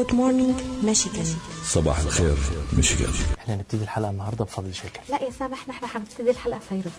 [0.00, 1.26] جود مورنينج ميشيغان
[1.64, 2.36] صباح الخير
[2.72, 5.00] ميشيغان إحنا هنبتدي الحلقة النهارده بفضل شاكر.
[5.10, 6.92] لا يا سامح نحن حنبتدي الحلقة فيروز.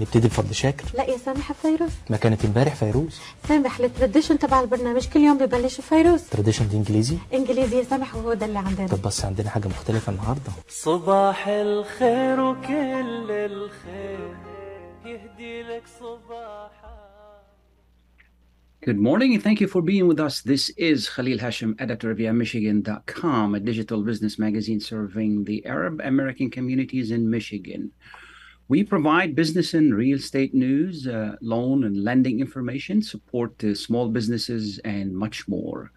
[0.00, 1.90] نبتدي بفضل شاكر؟ لا يا سامح فيروز.
[2.10, 3.18] ما كانت امبارح فيروز؟
[3.48, 6.20] سامح التراديشن تبع البرنامج كل يوم ببلش فيروز.
[6.30, 8.88] تراديشن دي انجليزي؟ انجليزي يا سامح وهو ده اللي عندنا.
[8.88, 10.52] طب بس عندنا حاجة مختلفة النهارده.
[10.68, 14.36] صباح الخير وكل الخير.
[15.04, 16.79] يهدي لك صباحك
[18.82, 20.40] Good morning and thank you for being with us.
[20.40, 26.50] This is Khalil Hashem, editor of YaMichigan.com, a digital business magazine serving the Arab American
[26.50, 27.92] communities in Michigan.
[28.68, 34.08] We provide business and real estate news, uh, loan and lending information, support to small
[34.08, 35.92] businesses, and much more.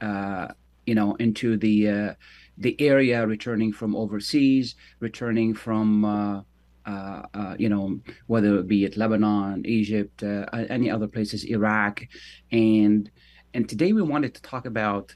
[0.01, 0.47] uh,
[0.85, 2.13] you know into the uh,
[2.57, 6.45] the area, returning from overseas, returning from
[6.85, 12.01] uh, uh, you know, whether it be it Lebanon, Egypt, uh, any other places, Iraq,
[12.51, 13.09] and
[13.53, 15.15] and today we wanted to talk about,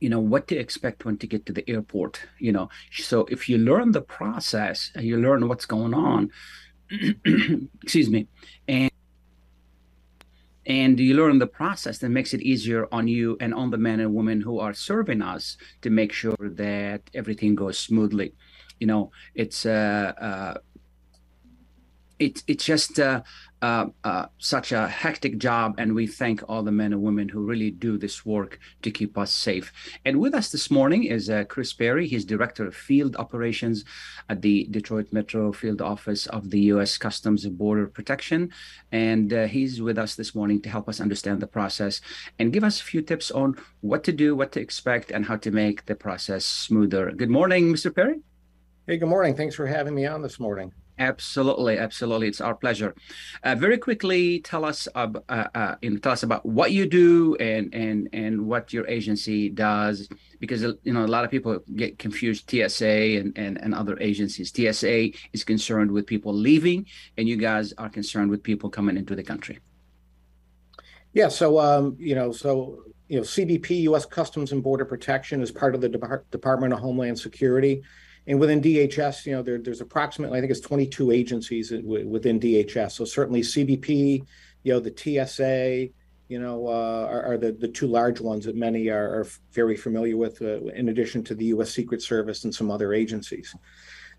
[0.00, 2.20] you know, what to expect when to get to the airport.
[2.38, 6.30] You know, so if you learn the process, and you learn what's going on.
[7.82, 8.28] excuse me,
[8.68, 8.90] and
[10.66, 14.00] and you learn the process that makes it easier on you and on the men
[14.00, 18.34] and women who are serving us to make sure that everything goes smoothly
[18.80, 20.54] you know it's uh, uh
[22.18, 23.22] it's it's just uh,
[23.62, 27.40] uh, uh, such a hectic job, and we thank all the men and women who
[27.40, 29.72] really do this work to keep us safe.
[30.04, 32.06] And with us this morning is uh, Chris Perry.
[32.06, 33.84] He's director of field operations
[34.28, 36.96] at the Detroit Metro Field Office of the U.S.
[36.98, 38.52] Customs and Border Protection,
[38.92, 42.00] and uh, he's with us this morning to help us understand the process
[42.38, 45.36] and give us a few tips on what to do, what to expect, and how
[45.36, 47.10] to make the process smoother.
[47.10, 47.94] Good morning, Mr.
[47.94, 48.20] Perry.
[48.86, 49.34] Hey, good morning.
[49.34, 50.70] Thanks for having me on this morning.
[50.98, 52.28] Absolutely, absolutely.
[52.28, 52.94] It's our pleasure.
[53.42, 58.10] Uh, very quickly, tell us uh, uh, tell us about what you do and and
[58.12, 60.06] and what your agency does,
[60.38, 64.52] because you know a lot of people get confused TSA and and, and other agencies.
[64.54, 66.84] TSA is concerned with people leaving,
[67.16, 69.60] and you guys are concerned with people coming into the country.
[71.14, 71.28] Yeah.
[71.28, 74.04] So um, you know, so you know, CBP, U.S.
[74.04, 77.82] Customs and Border Protection, is part of the Depart- Department of Homeland Security.
[78.26, 82.92] And within DHS, you know, there, there's approximately, I think it's 22 agencies within DHS.
[82.92, 84.24] So certainly CBP,
[84.62, 85.88] you know, the TSA,
[86.28, 89.76] you know, uh, are, are, the, the two large ones that many are, are very
[89.76, 91.70] familiar with, uh, in addition to the U.S.
[91.70, 93.54] Secret Service and some other agencies.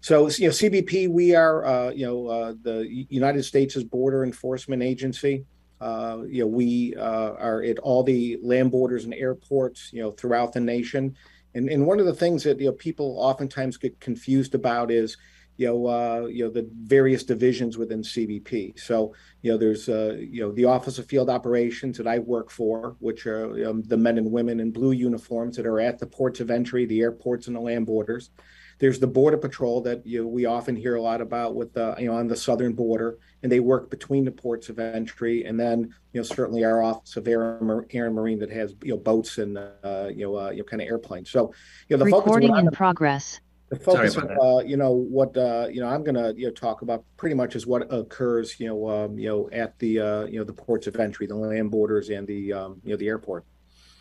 [0.01, 4.83] So, you know, CBP, we are, uh, you know, uh, the United States' border enforcement
[4.83, 5.45] agency.
[5.81, 10.11] Uh, you know, we uh, are at all the land borders and airports, you know,
[10.11, 11.15] throughout the nation.
[11.55, 15.17] And, and one of the things that you know people oftentimes get confused about is
[15.57, 18.77] you know uh, you know the various divisions within CBP.
[18.79, 22.51] So you know there's uh, you know the Office of Field Operations that I work
[22.51, 26.07] for, which are um, the men and women in blue uniforms that are at the
[26.07, 28.29] ports of entry, the airports, and the land borders.
[28.77, 31.95] There's the Border Patrol that you know, we often hear a lot about with the
[31.97, 35.59] you know on the southern border, and they work between the ports of entry, and
[35.59, 38.97] then you know certainly our Office of Air, Air and Marine that has you know
[38.97, 41.29] boats and uh, you know uh, you know kind of airplanes.
[41.29, 41.53] So
[41.87, 43.39] you know the recording focus in progress.
[43.69, 46.81] The focus of uh, you know what uh, you know I'm gonna you know talk
[46.81, 50.37] about pretty much is what occurs you know um, you know at the uh, you
[50.37, 53.45] know the ports of entry, the land borders, and the um, you know the airport.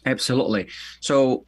[0.06, 0.68] Absolutely.
[1.00, 1.46] So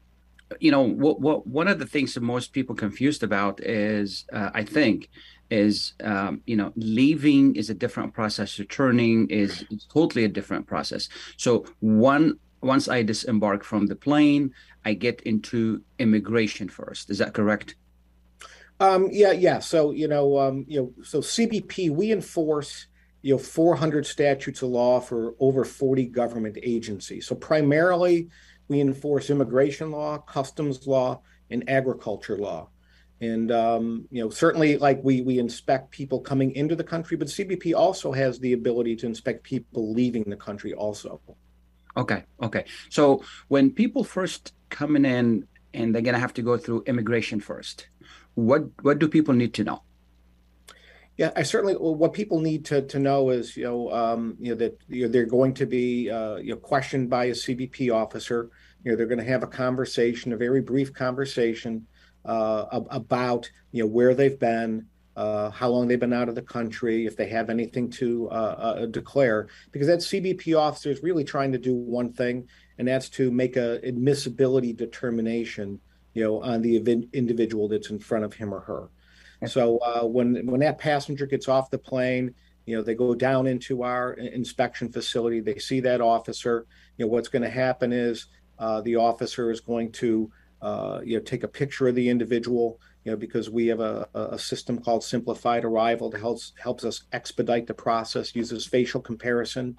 [0.60, 4.50] you know what, what one of the things that most people confused about is uh,
[4.54, 5.08] i think
[5.50, 11.08] is um, you know leaving is a different process returning is, totally a different process.
[11.36, 14.52] So one once i disembark from the plane
[14.84, 17.10] i get into immigration first.
[17.10, 17.76] Is that correct?
[18.80, 19.58] Um, yeah yeah.
[19.60, 22.86] So you know um, you know so cbp we enforce
[23.22, 27.26] you know 400 statutes of law for over 40 government agencies.
[27.26, 28.28] So primarily
[28.68, 31.20] we enforce immigration law, customs law,
[31.50, 32.68] and agriculture law.
[33.20, 37.28] And um, you know, certainly, like we we inspect people coming into the country, but
[37.28, 40.74] CBP also has the ability to inspect people leaving the country.
[40.74, 41.20] Also,
[41.96, 42.64] Okay, okay.
[42.90, 47.88] So when people first coming in and they're gonna have to go through immigration first,
[48.34, 49.82] what what do people need to know?
[51.16, 51.76] Yeah, I certainly.
[51.76, 55.02] Well, what people need to to know is, you know, um, you know that you
[55.06, 58.50] know, they're going to be uh, you know questioned by a CBP officer.
[58.84, 61.86] You know, they're going to have a conversation, a very brief conversation
[62.26, 64.86] uh, about you know where they've been,
[65.16, 68.32] uh, how long they've been out of the country, if they have anything to uh,
[68.82, 72.46] uh, declare, because that CBP officer is really trying to do one thing,
[72.76, 75.80] and that's to make a admissibility determination,
[76.12, 76.76] you know, on the
[77.14, 78.90] individual that's in front of him or her.
[79.44, 82.34] So uh, when when that passenger gets off the plane,
[82.66, 85.40] you know, they go down into our inspection facility.
[85.40, 86.66] They see that officer.
[86.96, 88.26] You know, what's going to happen is
[88.58, 90.30] uh, the officer is going to
[90.62, 92.80] uh, you know take a picture of the individual.
[93.04, 97.04] You know, because we have a, a system called Simplified Arrival that helps helps us
[97.12, 98.34] expedite the process.
[98.34, 99.76] Uses facial comparison,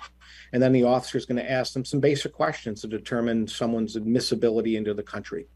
[0.53, 3.97] and then the officer is going to ask them some basic questions to determine someone's
[3.97, 5.47] admissibility into the country.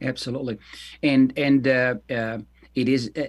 [0.00, 0.58] Absolutely,
[1.02, 2.38] and and uh, uh,
[2.78, 3.26] it is uh,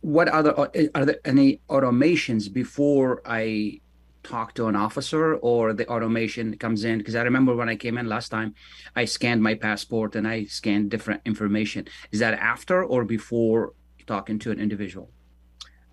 [0.00, 3.80] what other uh, are there any automations before i
[4.22, 7.98] talk to an officer or the automation comes in because i remember when i came
[7.98, 8.54] in last time
[8.96, 13.74] i scanned my passport and i scanned different information is that after or before
[14.06, 15.10] talking to an individual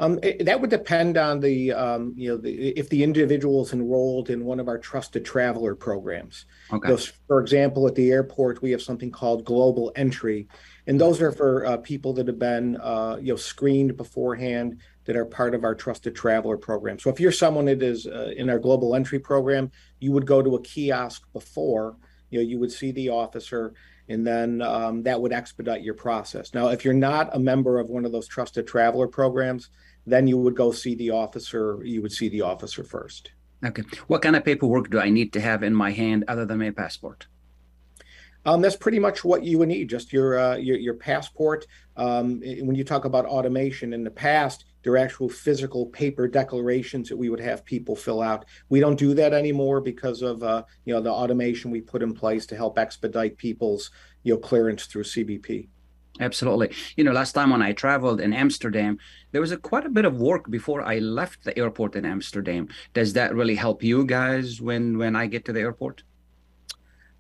[0.02, 3.72] um, it, that would depend on the, um, you know, the, if the individual is
[3.72, 6.46] enrolled in one of our trusted traveler programs.
[6.74, 6.98] Okay.
[6.98, 10.48] So, for example, at the airport, we have something called Global Entry,
[10.88, 15.16] and those are for uh, people that have been, uh, you know, screened beforehand that
[15.16, 17.00] are part of our trusted traveler program.
[17.00, 20.42] So, if you're someone that is uh, in our Global Entry program, you would go
[20.42, 21.98] to a kiosk before,
[22.30, 23.74] you know, you would see the officer
[24.12, 26.54] and then um, that would expedite your process.
[26.54, 29.70] Now, if you're not a member of one of those trusted traveler programs,
[30.06, 31.80] then you would go see the officer.
[31.84, 33.32] You would see the officer first.
[33.64, 33.84] Okay.
[34.08, 36.72] What kind of paperwork do I need to have in my hand other than my
[36.72, 37.28] passport?
[38.46, 39.90] Um, that's pretty much what you would need.
[39.90, 41.68] Just your uh, your, your passport.
[41.98, 47.10] Um, when you talk about automation, in the past, there are actual physical paper declarations
[47.10, 48.46] that we would have people fill out.
[48.70, 52.14] We don't do that anymore because of uh, you know the automation we put in
[52.14, 53.92] place to help expedite people's
[54.24, 55.68] you know clearance through CBP.
[56.20, 56.72] Absolutely.
[56.98, 58.98] You know, last time when I traveled in Amsterdam,
[59.32, 62.68] there was a, quite a bit of work before I left the airport in Amsterdam.
[62.94, 66.04] Does that really help you guys when when I get to the airport?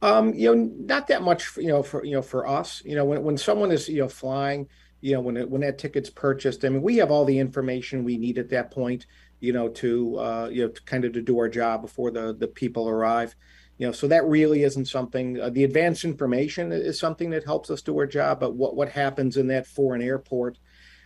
[0.01, 1.57] Um, you know, not that much.
[1.57, 4.09] You know, for you know, for us, you know, when when someone is you know
[4.09, 4.67] flying,
[4.99, 8.03] you know, when it, when that ticket's purchased, I mean, we have all the information
[8.03, 9.05] we need at that point.
[9.39, 12.33] You know, to uh, you know, to kind of to do our job before the
[12.33, 13.35] the people arrive
[13.81, 17.71] you know so that really isn't something uh, the advanced information is something that helps
[17.71, 20.59] us do our job but what what happens in that foreign airport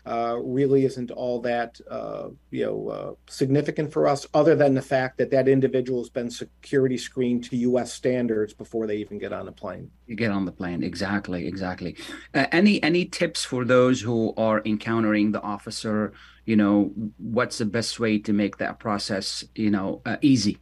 [0.05, 4.81] uh, really isn't all that uh, you know uh, significant for us other than the
[4.81, 9.33] fact that that individual has been security screened to US standards before they even get
[9.33, 9.89] on the plane.
[10.07, 10.83] You get on the plane.
[10.83, 11.95] Exactly exactly.
[12.33, 16.13] Uh, any any tips for those who are encountering the officer?
[16.45, 20.59] You know what's the best way to make that process you know uh, easy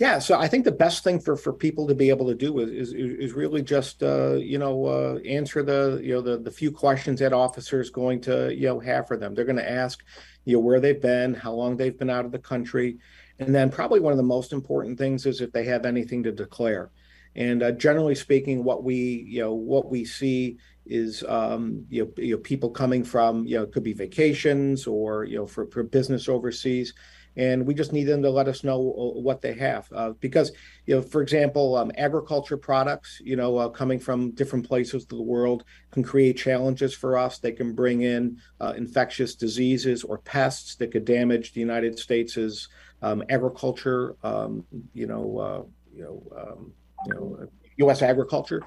[0.00, 2.58] yeah, so I think the best thing for for people to be able to do
[2.60, 6.50] is is, is really just uh, you know uh, answer the you know the the
[6.50, 9.34] few questions that officers going to you know have for them.
[9.34, 10.02] They're going to ask
[10.46, 12.96] you know where they've been, how long they've been out of the country,
[13.40, 16.32] and then probably one of the most important things is if they have anything to
[16.32, 16.90] declare.
[17.36, 22.12] And uh, generally speaking, what we you know what we see is um, you, know,
[22.16, 25.66] you know people coming from you know it could be vacations or you know for,
[25.66, 26.94] for business overseas
[27.36, 30.52] and we just need them to let us know uh, what they have uh, because
[30.86, 35.08] you know for example um, agriculture products you know uh, coming from different places of
[35.08, 37.38] the world can create challenges for us.
[37.38, 42.68] They can bring in uh, infectious diseases or pests that could damage the united states'
[43.02, 45.62] um, agriculture um, you know uh,
[45.94, 46.72] you know um,
[47.06, 48.62] you know us agriculture.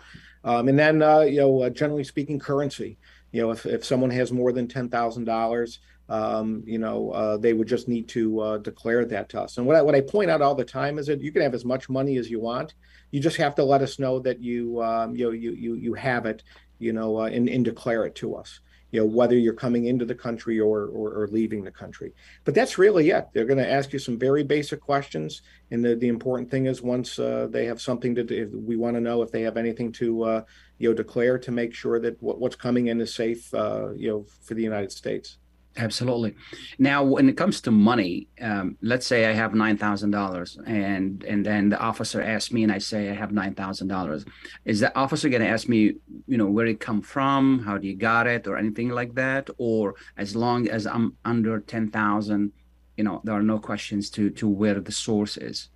[0.46, 2.98] Um, and then uh, you know generally speaking currency
[3.34, 5.78] you know if, if someone has more than $10000
[6.10, 9.58] um, you know, uh, they would just need to uh, declare that to us.
[9.58, 11.54] And what I, what I point out all the time is that you can have
[11.54, 12.74] as much money as you want.
[13.12, 15.94] You just have to let us know that you um, you know you you you
[15.94, 16.44] have it,
[16.80, 18.60] you know, uh, and, and declare it to us.
[18.94, 22.14] You know, whether you're coming into the country or, or, or leaving the country.
[22.46, 23.28] But that's really it.
[23.34, 26.82] They're going to ask you some very basic questions, and the, the important thing is
[26.82, 29.92] once uh, they have something to do, we want to know if they have anything
[29.94, 30.42] to uh,
[30.78, 33.54] you know declare to make sure that what, what's coming in is safe.
[33.54, 35.38] Uh, you know, for the United States.
[35.76, 36.36] Absolutely.
[36.78, 41.24] Now, when it comes to money, um, let's say I have nine thousand dollars, and
[41.24, 44.24] and then the officer asks me, and I say I have nine thousand dollars.
[44.66, 45.96] Is the officer going to ask me,
[46.28, 49.50] you know, where it come from, how do you got it, or anything like that?
[49.58, 52.52] Or as long as I'm under ten thousand,
[52.96, 55.70] you know, there are no questions to to where the source is.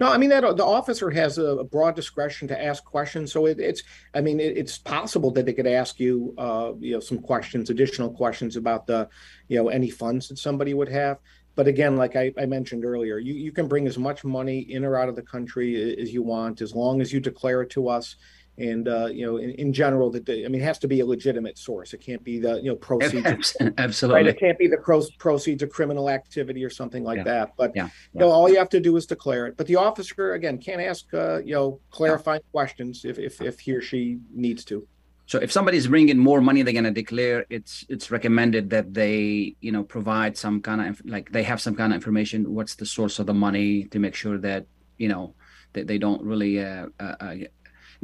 [0.00, 3.32] No, I mean that the officer has a, broad discretion to ask questions.
[3.32, 3.82] So it, it's,
[4.14, 7.70] I mean, it, it's possible that they could ask you, uh, you know, some questions,
[7.70, 9.08] additional questions about the,
[9.48, 11.18] you know, any funds that somebody would have.
[11.56, 14.84] But again, like I, I mentioned earlier, you, you can bring as much money in
[14.84, 17.88] or out of the country as you want, as long as you declare it to
[17.88, 18.16] us.
[18.56, 21.06] And uh, you know, in, in general, that I mean, it has to be a
[21.06, 21.92] legitimate source.
[21.92, 23.56] It can't be the you know proceeds.
[23.78, 24.22] Absolutely.
[24.22, 24.26] Right?
[24.28, 24.78] It can't be the
[25.18, 27.24] proceeds of criminal activity or something like Yeah.
[27.24, 27.56] that.
[27.56, 29.56] But Yeah, you know, all you have to do is declare it.
[29.56, 33.72] But the officer again can't ask uh, you know clarifying questions if, if if he
[33.72, 34.86] or she needs to.
[35.26, 37.46] So if somebody's bringing more money, they're gonna declare.
[37.50, 41.74] It's it's recommended that they you know provide some kind of like they have some
[41.74, 42.54] kind of information.
[42.54, 44.66] What's the source of the money to make sure that
[44.98, 45.34] you know
[45.72, 47.34] that they don't really uh, uh, uh,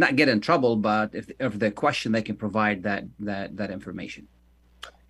[0.01, 4.27] not get in trouble, but if if question, they can provide that that that information.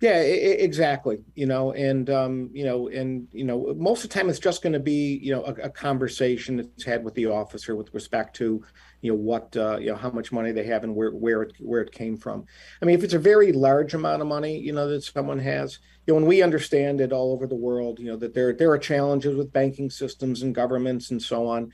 [0.01, 1.23] Yeah, e- exactly.
[1.35, 4.63] You know, and um, you know, and you know, most of the time it's just
[4.63, 8.35] going to be you know a, a conversation that's had with the officer with respect
[8.37, 8.63] to
[9.01, 11.53] you know what uh, you know how much money they have and where where it
[11.59, 12.45] where it came from.
[12.81, 15.77] I mean, if it's a very large amount of money, you know, that someone has,
[16.07, 18.71] you know, and we understand it all over the world, you know, that there there
[18.71, 21.71] are challenges with banking systems and governments and so on.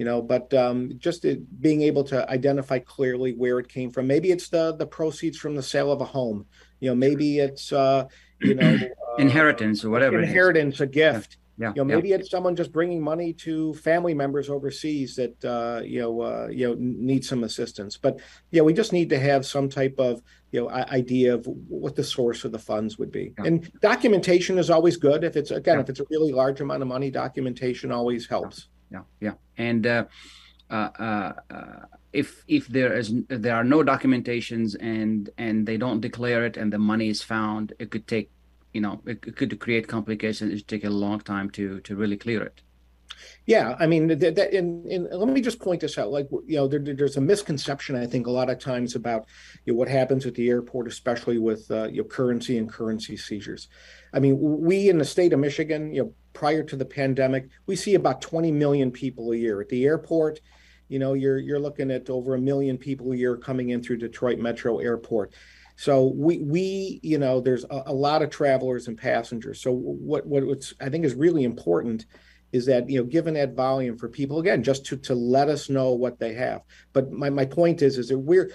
[0.00, 4.06] You know, but um, just it, being able to identify clearly where it came from.
[4.06, 6.46] Maybe it's the the proceeds from the sale of a home.
[6.80, 8.06] You know, maybe it's uh,
[8.40, 8.78] you know
[9.10, 10.18] uh, Inheritance or whatever.
[10.18, 11.36] inheritance, a gift.
[11.58, 11.74] Yeah.
[11.76, 11.96] You know, yeah.
[11.96, 16.48] maybe it's someone just bringing money to family members overseas that uh, you know uh,
[16.50, 17.98] you know need some assistance.
[17.98, 18.20] But
[18.52, 22.04] yeah, we just need to have some type of you know idea of what the
[22.04, 23.34] source of the funds would be.
[23.36, 23.44] Yeah.
[23.48, 25.24] And documentation is always good.
[25.24, 25.82] If it's again, Yeah.
[25.82, 28.68] if it's a really large amount of money, documentation always helps.
[28.90, 30.04] Yeah yeah and uh,
[30.70, 36.00] uh, uh, uh, if if there is there are no documentations and and they don't
[36.00, 38.30] declare it and the money is found it could take
[38.72, 41.96] you know it, it could create complications it could take a long time to to
[41.96, 42.62] really clear it
[43.46, 46.10] Yeah, I mean, that, that, and, and let me just point this out.
[46.10, 49.26] Like, you know, there, there's a misconception, I think, a lot of times about
[49.64, 53.68] you know, what happens at the airport, especially with uh, know, currency and currency seizures.
[54.12, 57.76] I mean, we in the state of Michigan, you know, prior to the pandemic, we
[57.76, 60.40] see about 20 million people a year at the airport.
[60.88, 63.98] You know, you're you're looking at over a million people a year coming in through
[63.98, 65.34] Detroit Metro Airport.
[65.76, 69.62] So we we you know, there's a, a lot of travelers and passengers.
[69.62, 72.06] So what what what's I think is really important
[72.52, 75.68] is that you know given that volume for people again just to to let us
[75.68, 78.50] know what they have but my, my point is is that we're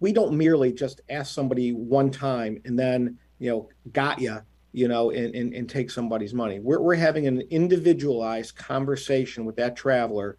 [0.00, 4.38] we don't merely just ask somebody one time and then you know got you
[4.72, 6.58] you know and, and and take somebody's money.
[6.58, 10.36] We're, we're having an individualized conversation with that traveler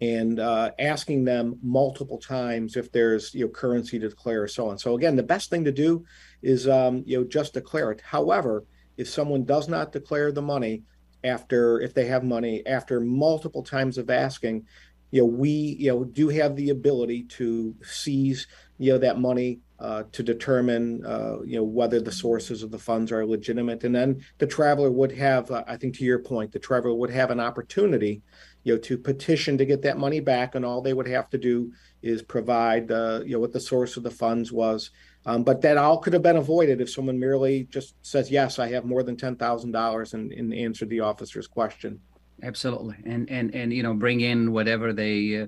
[0.00, 4.68] and uh, asking them multiple times if there's you know currency to declare or so
[4.68, 4.78] on.
[4.78, 6.04] So again the best thing to do
[6.42, 8.00] is um, you know just declare it.
[8.00, 8.64] However
[8.96, 10.82] if someone does not declare the money
[11.24, 14.66] after if they have money after multiple times of asking
[15.10, 18.46] you know we you know do have the ability to seize
[18.78, 22.78] you know that money uh, to determine uh, you know whether the sources of the
[22.78, 23.84] funds are legitimate.
[23.84, 27.10] And then the traveler would have uh, i think to your point the traveler would
[27.10, 28.22] have an opportunity
[28.64, 31.38] you know to petition to get that money back and all they would have to
[31.38, 34.90] do is provide uh, you know what the source of the funds was.
[35.26, 38.68] Um, but that all could have been avoided if someone merely just says, yes, I
[38.68, 42.00] have more than $10,000 and, and answered the officer's question.
[42.42, 42.96] absolutely.
[43.04, 45.46] And and and you know bring in whatever they uh,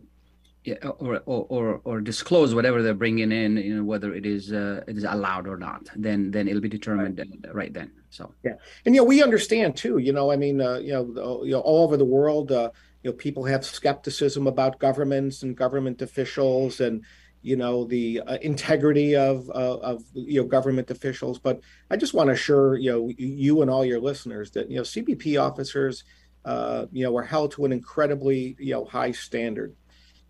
[0.64, 4.52] yeah, or, or or or disclose whatever they're bringing in you know whether it is
[4.52, 8.34] uh, it is allowed or not then then it'll be determined uh, right then so
[8.44, 11.52] yeah, And, you know, we understand too, you know, I mean, uh, you know, you
[11.52, 12.70] know, all over the world, uh,
[13.02, 17.04] you know, people have skepticism about governments and government officials and,
[17.42, 21.38] you know, the uh, integrity of, uh, of, you know, government officials.
[21.38, 24.76] But I just want to assure, you know, you and all your listeners that, you
[24.76, 26.04] know, CBP officers,
[26.44, 29.74] uh, you know, are held to an incredibly, you know, high standard.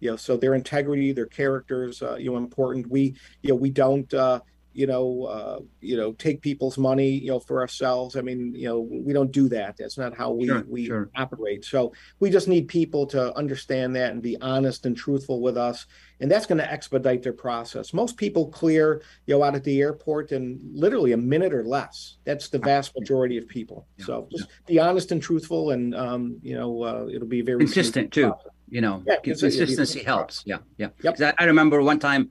[0.00, 2.90] You know, so their integrity, their characters, uh, you know, important.
[2.90, 4.40] We, you know, we don't, uh,
[4.73, 8.16] you know, uh, you know, take people's money, you know, for ourselves.
[8.16, 9.76] I mean, you know, we don't do that.
[9.76, 11.11] That's not how we Sure, we sure.
[11.16, 11.64] operate.
[11.64, 15.87] So we just need people to understand that and be honest and truthful with us,
[16.21, 17.92] and that's going to expedite their process.
[17.92, 22.19] Most people clear, you know, out at the airport in literally a minute or less.
[22.25, 23.88] That's the vast majority of people.
[23.99, 27.59] Yeah, So just be honest and truthful, and um, you know, uh, it'll be very
[27.59, 28.52] consistent too process.
[28.71, 30.43] You know Yeah, consistency helps.
[30.47, 30.89] Yeah yeah.
[31.03, 31.35] Yep.
[31.39, 32.31] I, remember one time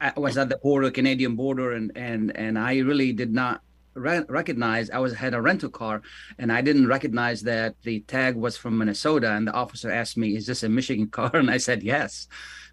[0.00, 3.60] i I was at the border canadian border and and and i really did not
[3.94, 5.96] re- recognize i was had a rental car
[6.40, 10.28] and i didn't recognize that the tag was from minnesota and the officer asked me
[10.36, 11.30] is this a michigan car?
[11.34, 12.28] And i said yes.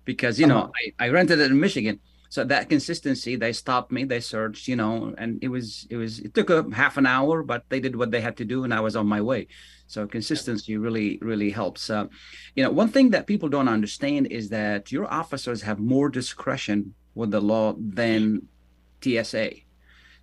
[0.05, 4.03] Because you know I, I rented it in michigan so that consistency they stopped me
[4.03, 7.43] they searched you know and it was it was it took a half an hour
[7.43, 9.47] but they did what they had to do and i was on my way.
[9.89, 11.89] So consistency really really helps.
[11.89, 12.07] Uh,
[12.55, 16.93] you know one thing that people don't understand is that your officers have more discretion
[17.15, 18.47] with the law than
[19.01, 19.49] tsa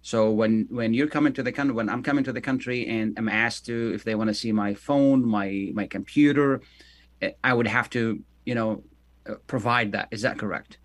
[0.03, 3.17] so when when you're coming to the country when i'm coming to the country and
[3.19, 6.61] i'm asked to if they want to see my phone my my computer
[7.23, 8.83] eh, i would have to you know
[9.29, 10.09] uh, provide that.
[10.11, 10.79] Is that correct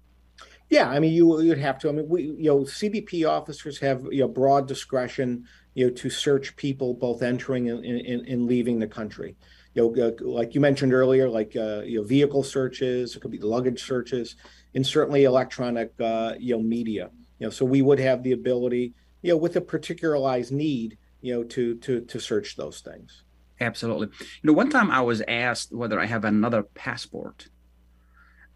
[0.70, 1.90] yeah, I mean, you you'd have to.
[1.90, 6.10] I mean, we you know, CBP officers have you know broad discretion, you know, to
[6.10, 9.36] search people both entering and, and, and leaving the country.
[9.74, 13.40] You know, like you mentioned earlier, like uh, you know, vehicle searches, it could be
[13.40, 14.36] luggage searches,
[14.76, 17.10] and certainly electronic uh, you know media.
[17.40, 21.34] You know, so we would have the ability, you know, with a particularized need, you
[21.34, 23.24] know, to to to search those things.
[23.60, 24.08] Absolutely.
[24.20, 27.48] You know, one time I was asked whether I have another passport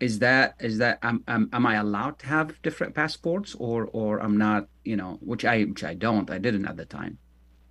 [0.03, 4.19] is that is that am, am, am i allowed to have different passports or or
[4.21, 7.17] i'm not you know which i which i don't i didn't at the time.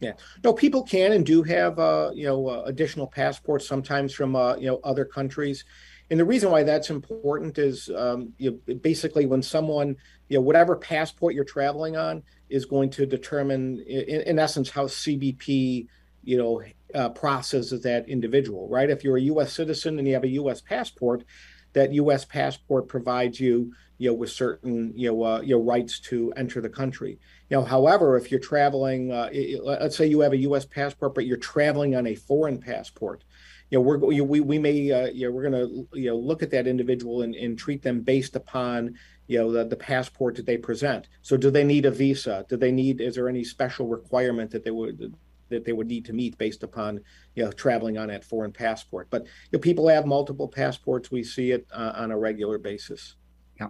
[0.01, 0.15] Yeah.
[0.43, 4.57] No people can and do have uh you know uh, additional passports sometimes from uh
[4.57, 5.65] you know other countries.
[6.11, 9.97] And the reason why that's important is um, you know, basically when someone
[10.29, 14.87] you know whatever passport you're traveling on is going to determine in, in essence how
[14.87, 15.87] cbp
[16.25, 16.63] you know
[16.95, 18.91] uh, processes that individual right?
[18.91, 21.25] If you're a us citizen and you have a us passport
[21.73, 22.25] that U.S.
[22.25, 26.61] passport provides you, you know, with certain, you know, uh, you know, rights to enter
[26.61, 27.19] the country.
[27.49, 29.31] You know, however, if you're traveling, uh,
[29.63, 30.65] let's say you have a U.S.
[30.65, 33.25] passport, but you're traveling on a foreign passport,
[33.71, 36.43] you know, we're we we may, uh, you know, we're going to, you know, look
[36.43, 38.99] at that individual and, and treat them based upon,
[39.29, 41.09] you know, the, the passport that they present.
[41.23, 42.45] So, do they need a visa?
[42.51, 43.01] Do they need?
[43.01, 45.15] Is there any special requirement that they would
[45.53, 47.01] that they would need to meet based upon
[47.35, 49.09] you know traveling on that foreign passport.
[49.11, 51.11] But you know, people have multiple passports.
[51.11, 53.17] We see it uh, on a regular basis.
[53.61, 53.69] Yeah,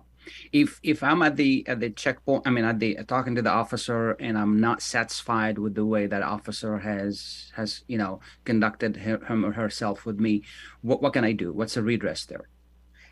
[0.53, 3.51] if if I'm at the at the checkpoint, I mean at the talking to the
[3.51, 8.97] officer, and I'm not satisfied with the way that officer has has you know conducted
[8.97, 10.43] him or herself with me,
[10.83, 11.53] what what can I do?
[11.53, 12.49] What's the redress there?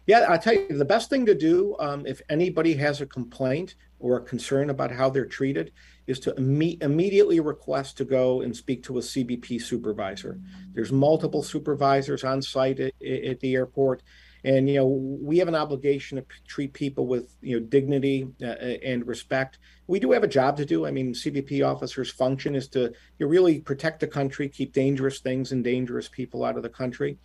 [0.07, 3.77] Yeah, I tell you, the best thing to do um, if anybody has a complaint
[4.01, 5.73] or a concern about how they're treated
[6.07, 10.41] is to imme- immediately request to go and speak to a CBP supervisor.
[10.73, 14.03] There's multiple supervisors on site at, at the airport,
[14.43, 18.27] and you know we have an obligation to p- treat people with you know dignity
[18.43, 19.59] uh, and respect.
[19.87, 20.87] We do have a job to do.
[20.87, 25.21] I mean, CBP officers' function is to you know, really protect the country, keep dangerous
[25.21, 27.19] things and dangerous people out of the country.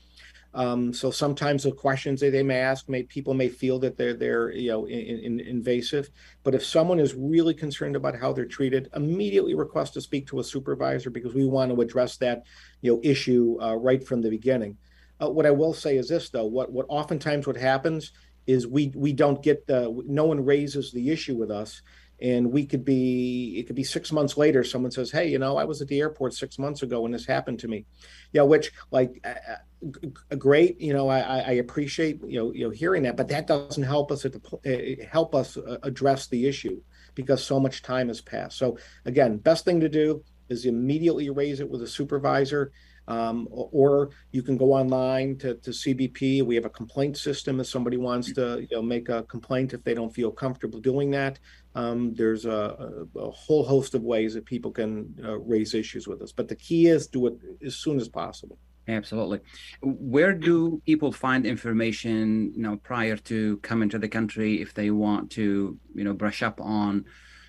[0.55, 4.13] Um, so sometimes the questions that they may ask, may people may feel that they're
[4.13, 6.09] they're you know in, in, invasive.
[6.43, 10.39] But if someone is really concerned about how they're treated, immediately request to speak to
[10.39, 12.43] a supervisor because we want to address that
[12.81, 14.77] you know issue uh, right from the beginning.
[15.21, 18.13] Uh, what I will say is this though: what what oftentimes what happens
[18.47, 21.81] is we we don't get the no one raises the issue with us
[22.21, 25.58] and we could be it could be six months later someone says hey you know
[25.58, 27.86] i was at the airport six months ago when this happened to me.
[28.32, 33.04] Yeah which like uh great you know i i appreciate you know you know hearing
[33.04, 36.82] that but that doesn't help us at the uh, help us uh, address the issue
[37.15, 38.58] because so much time has passed.
[38.58, 42.71] So again best thing to do is immediately raise it with a supervisor
[43.07, 46.43] um, or you can go online to, to CBP.
[46.43, 49.83] We have a complaint system if somebody wants to you know, make a complaint if
[49.83, 51.39] they don't feel comfortable doing that.
[51.75, 56.21] Um, there's a, a, whole host of ways that people can uh, raise issues with
[56.21, 56.31] us.
[56.31, 58.57] But the key is do it as soon as possible.
[58.87, 59.39] Absolutely.
[59.81, 64.91] Where do people find information, you know, prior to coming to the country if they
[64.91, 67.05] want to, you know, brush up on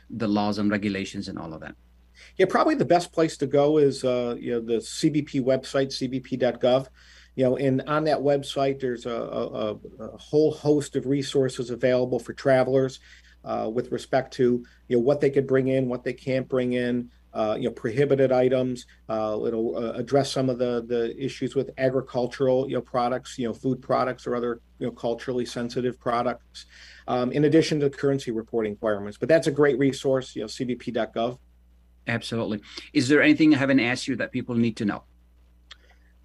[0.09, 1.77] the laws and regulations and all of that?
[2.37, 6.89] Yeah, probably the best place to go is uh, you know the CBP website, cbp.gov.
[7.35, 12.19] You know, and on that website, there's a, a, a whole host of resources available
[12.19, 12.99] for travelers
[13.45, 16.73] uh, with respect to you know what they could bring in, what they can't bring
[16.75, 17.11] in.
[17.35, 18.87] Uh, you know, prohibited items.
[19.11, 23.47] Uh, it'll uh, address some of the the issues with agricultural, you know, products, you
[23.47, 26.65] know, food products or other you know culturally sensitive products.
[27.07, 30.35] Um, in addition to currency reporting requirements, but that's a great resource.
[30.35, 31.39] You know, cbp.gov.
[32.07, 32.61] Absolutely.
[32.93, 35.05] Is there anything I haven't asked you that people need to know?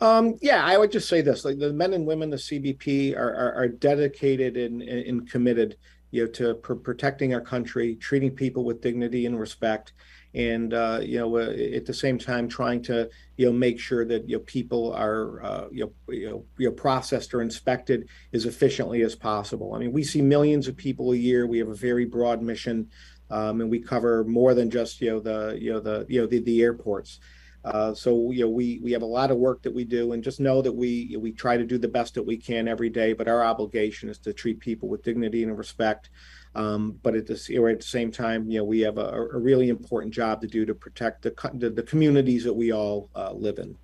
[0.02, 3.36] Um, yeah, I would just say this: like the men and women, the CBP are
[3.36, 5.78] are, are dedicated and, and committed,
[6.10, 9.94] you know, to pr- protecting our country, treating people with dignity and respect,
[10.34, 14.04] and uh, you know, uh, at the same time, trying to you know make sure
[14.06, 18.10] that you know people are uh, you, know, you know you know processed or inspected
[18.34, 19.76] as efficiently as possible.
[19.76, 21.46] I mean, we see millions of people a year.
[21.46, 22.90] We have a very broad mission
[23.32, 26.28] um, and we cover more than just you know the you know the you know
[26.28, 27.20] the, the airports.
[27.64, 30.24] Uh, so you know we we have a lot of work that we do, and
[30.24, 33.14] just know that we we try to do the best that we can every day.
[33.14, 36.10] But our obligation is to treat people with dignity and respect.
[36.54, 37.34] Um, but at the,
[37.70, 40.66] at the same time, you know, we have a, a really important job to do
[40.66, 43.78] to protect the the, the communities that we all uh, live in.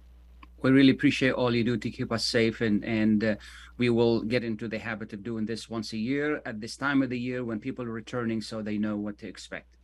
[0.67, 3.35] We really appreciate all you do to keep us safe, and and uh,
[3.77, 7.01] we will get into the habit of doing this once a year at this time
[7.01, 9.77] of the year when people are returning, so they know what to expect.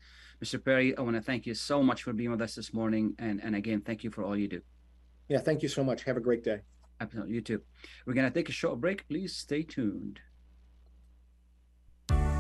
[0.44, 0.62] Mr.
[0.62, 3.40] Perry, I want to thank you so much for being with us this morning, and
[3.42, 4.62] and again, thank you for all you do.
[5.30, 6.04] Yeah, thank you so much.
[6.04, 6.60] Have a great day.
[7.00, 7.62] Absolutely, you too.
[8.06, 9.08] We're gonna take a short break.
[9.08, 10.20] Please stay tuned.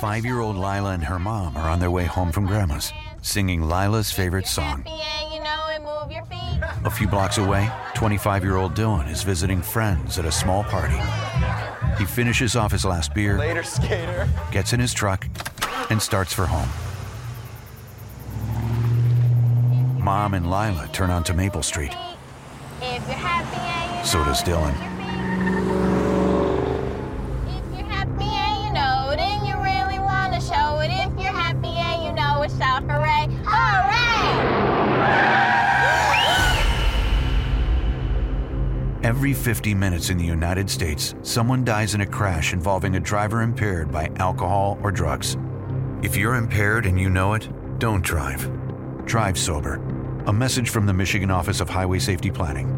[0.00, 3.62] Five year old Lila and her mom are on their way home from Grandma's, singing
[3.62, 4.84] Lila's favorite song.
[6.84, 10.98] A few blocks away, 25 year old Dylan is visiting friends at a small party.
[11.98, 14.28] He finishes off his last beer, Later, skater.
[14.52, 15.26] gets in his truck,
[15.90, 16.68] and starts for home.
[20.00, 21.92] Mom and Lila turn onto Maple Street.
[24.04, 25.67] So does Dylan.
[39.08, 43.40] Every 50 minutes in the United States, someone dies in a crash involving a driver
[43.40, 45.38] impaired by alcohol or drugs.
[46.02, 48.50] If you're impaired and you know it, don't drive.
[49.06, 49.76] Drive sober.
[50.26, 52.77] A message from the Michigan Office of Highway Safety Planning.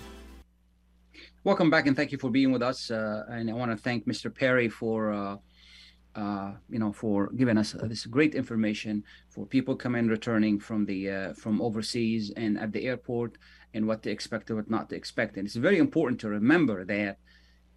[1.43, 2.91] Welcome back, and thank you for being with us.
[2.91, 4.29] Uh, and I want to thank Mr.
[4.33, 5.37] Perry for, uh,
[6.13, 11.09] uh, you know, for giving us this great information for people coming returning from the
[11.09, 13.39] uh, from overseas and at the airport,
[13.73, 15.35] and what to expect and what not to expect.
[15.37, 17.17] And it's very important to remember that,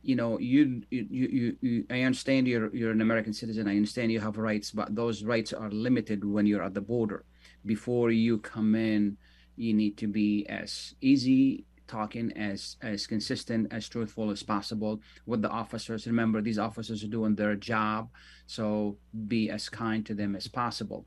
[0.02, 3.66] you know, you you you, you I understand you're you're an American citizen.
[3.66, 7.24] I understand you have rights, but those rights are limited when you're at the border.
[7.64, 9.16] Before you come in,
[9.56, 15.42] you need to be as easy talking as as consistent as truthful as possible with
[15.42, 16.06] the officers.
[16.06, 18.08] Remember these officers are doing their job
[18.46, 18.96] so
[19.28, 21.06] be as kind to them as possible.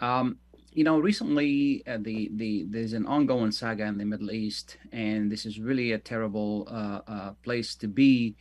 [0.00, 0.38] Um,
[0.72, 5.30] you know recently uh, the the there's an ongoing saga in the middle east and
[5.30, 8.36] this is really a terrible uh, uh, place to be.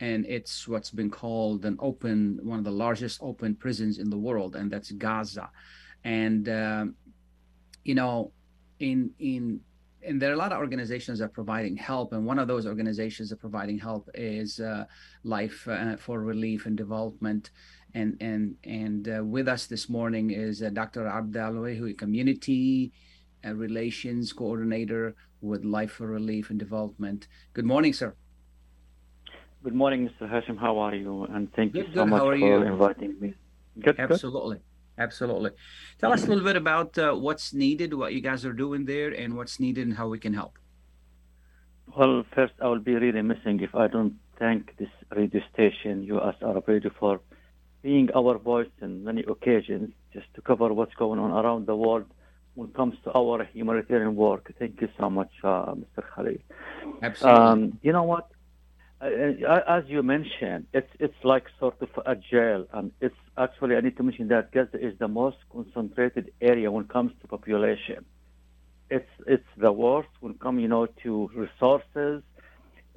[0.00, 4.18] And it's what's been called an open one of the largest open prisons in the
[4.18, 5.50] world and that's gaza.
[6.04, 6.94] And um,
[7.84, 8.32] you know
[8.78, 9.60] in in
[10.04, 12.66] and there are a lot of organizations that are providing help and one of those
[12.66, 14.84] organizations that are providing help is uh,
[15.24, 17.50] life uh, for relief and development
[17.94, 22.92] and and and uh, with us this morning is uh, dr abdallah who is community
[23.44, 28.14] uh, relations coordinator with life for relief and development good morning sir
[29.64, 30.28] Good morning, Mr.
[30.28, 30.58] Hashim.
[30.58, 31.22] How are you?
[31.26, 32.06] And thank you so good.
[32.06, 32.62] much for you?
[32.62, 33.34] inviting me.
[33.78, 34.62] Good, good.
[35.06, 35.50] Absolutely.
[36.00, 39.10] Tell us a little bit about uh, what's needed, what you guys are doing there,
[39.22, 40.54] and what's needed and how we can help.
[41.96, 46.36] Well, first, I will be really missing if I don't thank this radio station, US
[46.50, 47.20] Arab Radio, for
[47.82, 52.06] being our voice in many occasions, just to cover what's going on around the world
[52.54, 54.52] when it comes to our humanitarian work.
[54.58, 56.02] Thank you so much, uh, Mr.
[56.14, 56.38] Khalil.
[57.02, 57.42] Absolutely.
[57.42, 58.26] Um, you know what?
[59.00, 59.06] Uh,
[59.54, 63.80] uh, as you mentioned, it's it's like sort of a jail, and it's actually I
[63.80, 68.04] need to mention that Gaza is the most concentrated area when it comes to population.
[68.90, 72.22] It's it's the worst when it comes, you know, to resources,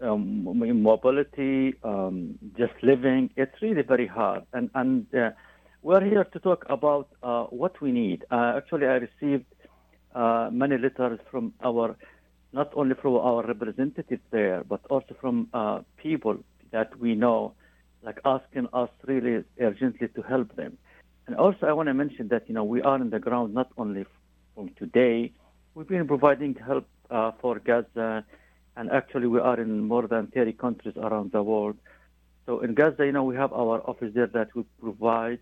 [0.02, 0.43] um,
[0.84, 3.30] mobility, um, just living.
[3.38, 5.32] It's really very hard, and and uh,
[5.82, 8.26] we're here to talk about uh, what we need.
[8.30, 9.45] Uh, actually, I received
[10.13, 11.95] uh, many letters from our
[12.52, 16.38] not only from our representatives there, but also from uh, people
[16.71, 17.54] that we know,
[18.06, 20.78] like asking us really urgently to help them.
[21.28, 23.72] And also, I want to mention that you know we are on the ground not
[23.78, 24.06] only
[24.54, 25.32] from today.
[25.74, 28.24] We've been providing help uh, for Gaza,
[28.78, 31.78] and actually we are in more than 30 countries around the world.
[32.46, 35.39] So in Gaza, you know, we have our office there that we provide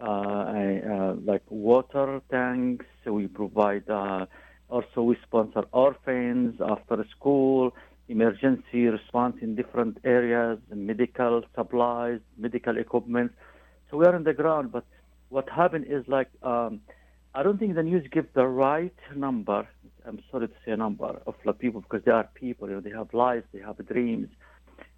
[0.00, 2.84] uh, uh, like water tanks.
[3.06, 4.26] We provide uh,
[4.68, 7.74] also we sponsor orphans after school,
[8.08, 13.32] emergency response in different areas, medical supplies, medical equipment.
[13.90, 14.84] So we are on the ground, but
[15.28, 16.80] what happened is like um,
[17.34, 19.68] I don't think the news give the right number.
[20.06, 22.68] I'm sorry to say number of the people because they are people.
[22.68, 24.28] You know, they have lives, they have dreams.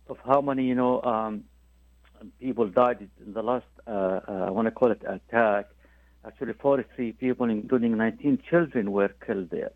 [0.08, 1.44] Of how many you know um,
[2.40, 5.66] people died in the last uh, uh, I want to call it attack.
[6.24, 9.72] Actually, 43 people, including 19 children, were killed there.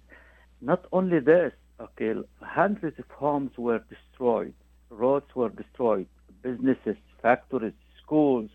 [0.61, 4.55] Not only this, okay, hundreds of homes were destroyed,
[4.91, 6.07] roads were destroyed,
[6.43, 8.51] businesses, factories, schools,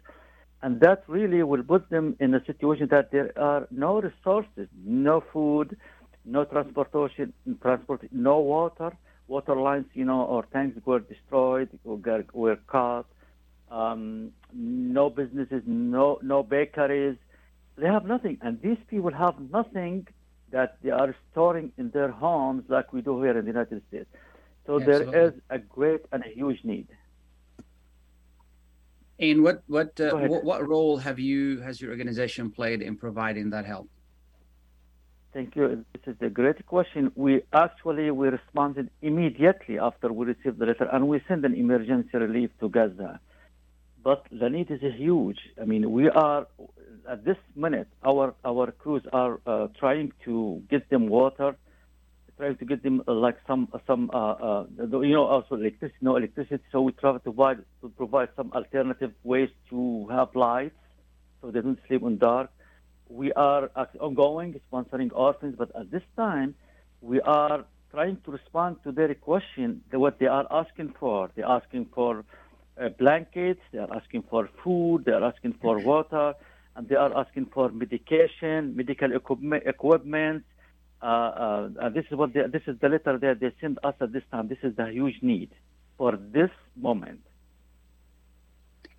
[0.61, 5.23] and that really will put them in a situation that there are no resources, no
[5.31, 5.77] food,
[6.25, 8.91] no transportation, transport, no water.
[9.27, 13.05] Water lines, you know, or tanks were destroyed, were cut.
[13.69, 17.17] Um, no businesses, no no bakeries.
[17.77, 20.07] They have nothing, and these people have nothing
[20.51, 24.09] that they are storing in their homes like we do here in the United States.
[24.65, 25.19] So there Absolutely.
[25.19, 26.87] is a great and a huge need.
[29.19, 33.49] And what what uh, what, what role have you has your organization played in providing
[33.49, 33.89] that help?
[35.33, 35.85] Thank you.
[35.93, 37.11] This is a great question.
[37.15, 42.15] We actually we responded immediately after we received the letter, and we sent an emergency
[42.17, 43.19] relief to Gaza.
[44.07, 45.39] But the need is huge.
[45.61, 46.47] I mean, we are
[47.13, 47.89] at this minute.
[48.11, 51.49] Our our crews are uh, trying to get them water,
[52.37, 54.65] trying to get them uh, like some some uh, uh,
[55.09, 56.63] you know also electricity, no electricity.
[56.71, 60.79] So we try to provide to provide some alternative ways to have lights,
[61.41, 62.49] so they don't sleep in dark
[63.09, 66.55] we are ongoing sponsoring orphans, but at this time,
[67.01, 71.29] we are trying to respond to their question, what they are asking for.
[71.35, 72.25] They're asking for
[72.79, 76.33] uh, blankets, they are asking for food, they are asking for water,
[76.75, 79.63] and they are asking for medication, medical equipment.
[79.65, 80.43] equipment.
[81.01, 84.11] Uh, uh, this is what they, this is the letter that they sent us at
[84.11, 84.47] this time.
[84.47, 85.51] This is the huge need
[85.97, 87.21] for this moment.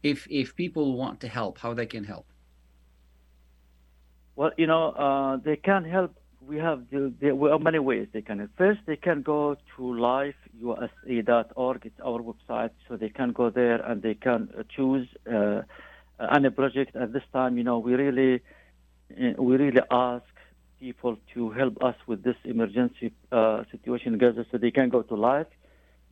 [0.02, 2.26] If if people want to help, how they can help?
[4.36, 6.14] Well, you know, uh, they can help.
[6.46, 8.48] We have the, there are many ways they can.
[8.56, 11.82] First, they can go to lifeusa.org.
[11.84, 15.62] It's our website, so they can go there and they can uh, choose uh,
[16.32, 16.96] any project.
[16.96, 18.40] At this time, you know, we really,
[19.12, 20.24] uh, we really ask
[20.80, 25.02] people to help us with this emergency uh, situation in Gaza, so they can go
[25.02, 25.14] to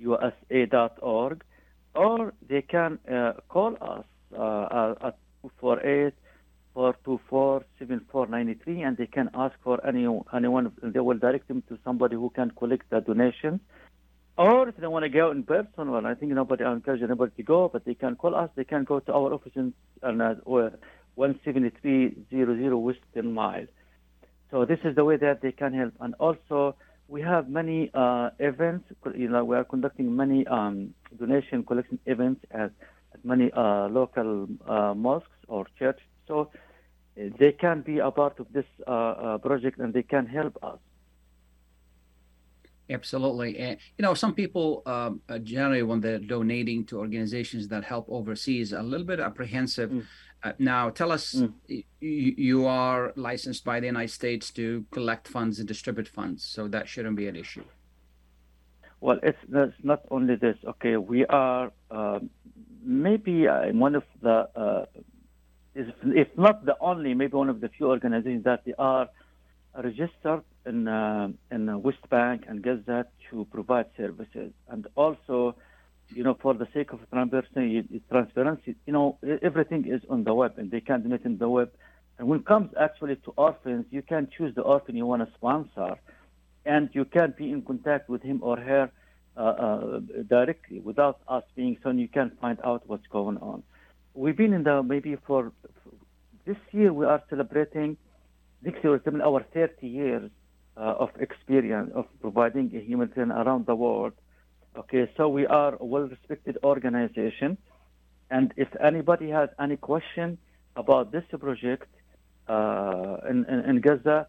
[0.01, 1.45] lifeusa.org,
[1.95, 4.05] or they can uh, call us
[4.37, 6.13] uh, at 248
[6.77, 12.29] 424-7493 and they can ask for any anyone they will direct them to somebody who
[12.31, 13.61] can collect the donations.
[14.37, 17.33] Or if they want to go in person well i think nobody I encourage anybody
[17.39, 18.51] to go but they can call us.
[18.55, 20.35] They can go to our office in uh,
[21.17, 23.67] 17300 West Ten Mile.
[24.51, 25.95] So this is the way that they can help.
[26.01, 26.77] And also
[27.09, 32.45] we have many uh, events you know we are conducting many um, donation collection events
[32.51, 32.73] at,
[33.15, 36.03] at many uh, local uh, mosques or churches
[37.39, 40.79] they can be a part of this uh, uh, project and they can help us.
[42.89, 47.83] Absolutely, and you know, some people um, uh, generally when they're donating to organizations that
[47.83, 49.91] help overseas, a little bit apprehensive.
[49.91, 50.05] Mm.
[50.45, 51.53] Uh, now, tell us, Mm.
[51.69, 51.85] y-
[52.49, 56.87] you are licensed by the United States to collect funds and distribute funds, so that
[56.87, 57.65] shouldn't be an issue.
[59.01, 60.57] Well, it's, it's not only this.
[60.65, 62.31] Okay, we are um
[62.85, 64.85] maybe uh, one of the, uh,
[65.77, 69.09] is, if not the only, maybe one of the few organizations that they are
[69.77, 75.55] registered in uh, in the West Bank and Gaza to provide services, and also,
[76.09, 80.55] you know, for the sake of transparency, transparency, you know, everything is on the web,
[80.57, 81.71] and they can donate in the web.
[82.19, 85.35] And when it comes actually to orphans, you can choose the orphan you want to
[85.35, 85.97] sponsor,
[86.65, 88.91] and you can be in contact with him or her
[89.37, 93.63] uh, uh, directly without us being so you can find out what's going on.
[94.17, 95.53] We've been in the maybe for,
[96.47, 97.99] this year we are celebrating
[98.65, 100.31] year our 30 years
[100.75, 104.15] uh, of experience of providing humanitarian around the world.
[104.75, 107.59] Okay, so we are a well-respected organization,
[108.31, 110.39] and if anybody has any question
[110.77, 111.89] about this project
[112.49, 114.29] uh, in, in, in Gaza,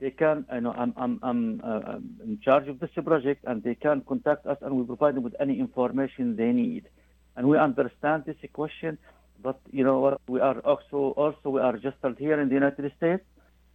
[0.00, 3.62] they can, you know, I'm, I'm, I'm, uh, I'm in charge of this project, and
[3.62, 6.88] they can contact us, and we provide them with any information they need.
[7.36, 8.98] And we understand this question,
[9.42, 10.20] but you know what?
[10.28, 13.24] We are also also we are registered here in the United States.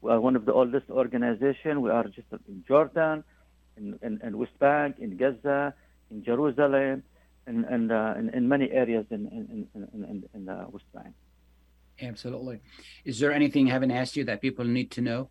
[0.02, 1.80] We are one of the oldest organizations.
[1.80, 3.24] We are registered in Jordan,
[3.78, 5.74] in, in, in West Bank, in Gaza,
[6.12, 7.04] in Jerusalem,
[7.48, 11.14] and and uh, in, in many areas in in in, in, in the West Bank.
[12.02, 12.60] Absolutely.
[13.06, 15.30] Is there anything I haven't asked you that people need to know?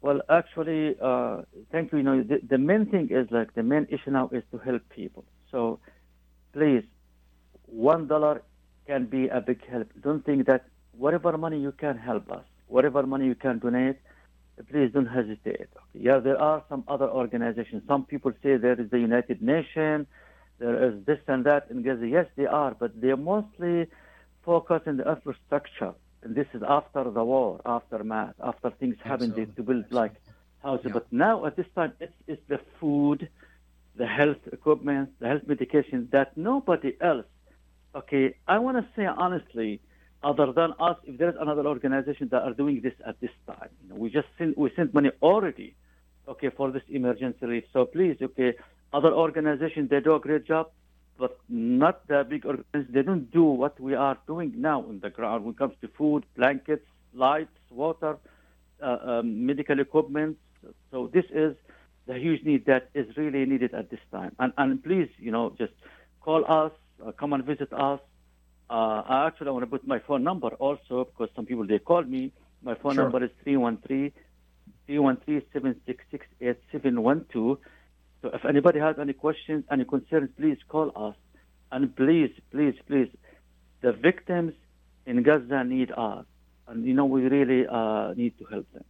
[0.00, 1.42] Well, actually, uh,
[1.72, 1.98] thank you.
[1.98, 4.82] You know, the, the main thing is like the main issue now is to help
[4.90, 5.24] people.
[5.50, 5.80] So,
[6.52, 6.84] please,
[7.74, 8.42] one dollar
[8.86, 9.88] can be a big help.
[10.02, 10.64] Don't think that
[10.96, 13.96] whatever money you can help us, whatever money you can donate,
[14.70, 15.68] please don't hesitate.
[15.92, 17.82] Yeah, there are some other organizations.
[17.88, 20.06] Some people say there is the United Nations,
[20.58, 22.06] there is this and that in Gaza.
[22.06, 23.88] Yes, they are, but they're mostly
[24.44, 25.92] focused on the infrastructure.
[26.22, 30.14] And this is after the war, aftermath, after things happen they- to build like
[30.62, 30.92] houses.
[30.92, 33.28] But now at this time, it's, it's the food,
[33.96, 37.26] the health equipment, the health medication that nobody else.
[37.94, 39.80] Okay, I want to say honestly,
[40.22, 43.68] other than us, if there is another organization that are doing this at this time,
[43.82, 45.76] you know, we just sent we sent money already,
[46.26, 47.64] okay, for this emergency relief.
[47.72, 48.54] So please, okay,
[48.92, 50.70] other organizations they do a great job,
[51.18, 52.92] but not the big organizations.
[52.92, 55.88] They don't do what we are doing now on the ground when it comes to
[55.88, 58.16] food, blankets, lights, water,
[58.82, 60.36] uh, um, medical equipment.
[60.90, 61.54] So this is
[62.06, 64.34] the huge need that is really needed at this time.
[64.40, 65.74] And and please, you know, just
[66.20, 66.72] call us,
[67.12, 68.00] come and visit us.
[68.70, 72.02] Uh, I actually want to put my phone number also because some people they call
[72.02, 72.32] me.
[72.62, 73.04] My phone Sure.
[73.04, 74.12] number is 313
[74.86, 76.26] 313 766
[78.22, 81.16] So if anybody has any questions, any concerns, please call us.
[81.70, 83.10] And please, please, please,
[83.82, 84.54] the victims
[85.06, 86.24] in Gaza need us.
[86.66, 88.84] And, you know, we really uh, need to help them.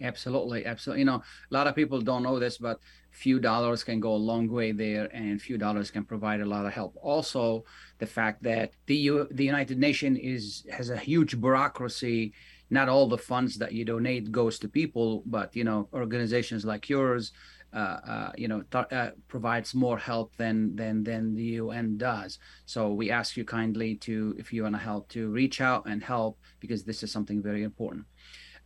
[0.00, 1.00] Absolutely, absolutely.
[1.00, 1.22] You know, a
[1.54, 2.78] lot of people don't know this, but
[3.10, 6.66] few dollars can go a long way there, and few dollars can provide a lot
[6.66, 6.94] of help.
[7.02, 7.64] Also,
[7.98, 12.32] the fact that the U- the United Nations is has a huge bureaucracy.
[12.70, 16.88] Not all the funds that you donate goes to people, but you know, organizations like
[16.88, 17.32] yours,
[17.72, 22.38] uh, uh, you know, th- uh, provides more help than than than the UN does.
[22.66, 26.04] So we ask you kindly to, if you want to help, to reach out and
[26.04, 28.04] help because this is something very important.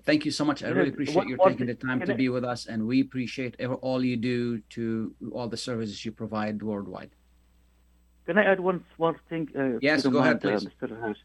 [0.05, 0.65] Thank you so much.
[0.65, 2.87] I really appreciate what- you what- taking the time to I- be with us, and
[2.87, 7.11] we appreciate all you do to all the services you provide worldwide.
[8.27, 9.49] Can I add one small thing?
[9.55, 10.69] Uh, Yes, go ahead, mind, uh, please.
[10.81, 11.01] Mr.
[11.01, 11.19] House?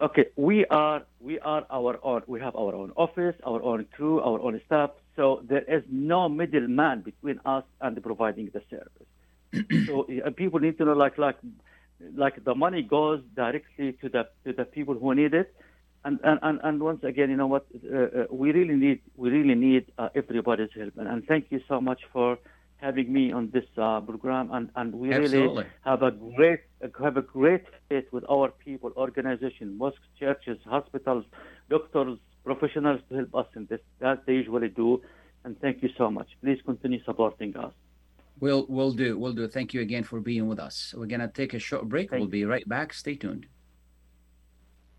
[0.00, 2.22] Okay, we are we are our own.
[2.26, 4.90] We have our own office, our own crew, our own staff.
[5.16, 9.08] So there is no middleman between us and providing the service.
[9.86, 11.36] so uh, people need to know, like like
[12.14, 15.54] like the money goes directly to the to the people who need it.
[16.04, 17.66] And and, and, and once again, you know what?
[17.74, 20.94] Uh, uh, we really need we really need uh, everybody's help.
[20.98, 22.38] And, and thank you so much for
[22.76, 24.50] having me on this uh, program.
[24.52, 26.60] And and we really have a great
[27.02, 31.24] have a great faith with our people, organizations, mosques, churches, hospitals,
[31.70, 33.80] doctors, professionals to help us in this.
[34.00, 35.00] That they usually do.
[35.44, 36.28] And thank you so much.
[36.42, 37.72] Please continue supporting us.
[38.40, 39.48] We'll we'll do we'll do.
[39.48, 40.94] Thank you again for being with us.
[40.96, 42.10] We're gonna take a short break.
[42.10, 42.92] we'll be right back.
[42.92, 43.46] Stay tuned.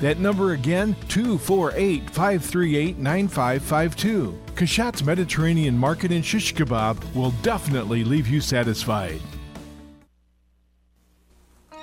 [0.00, 4.38] That number again, 248 538 9552.
[4.54, 9.20] Kashat's Mediterranean Market in Shish Kebab will definitely leave you satisfied.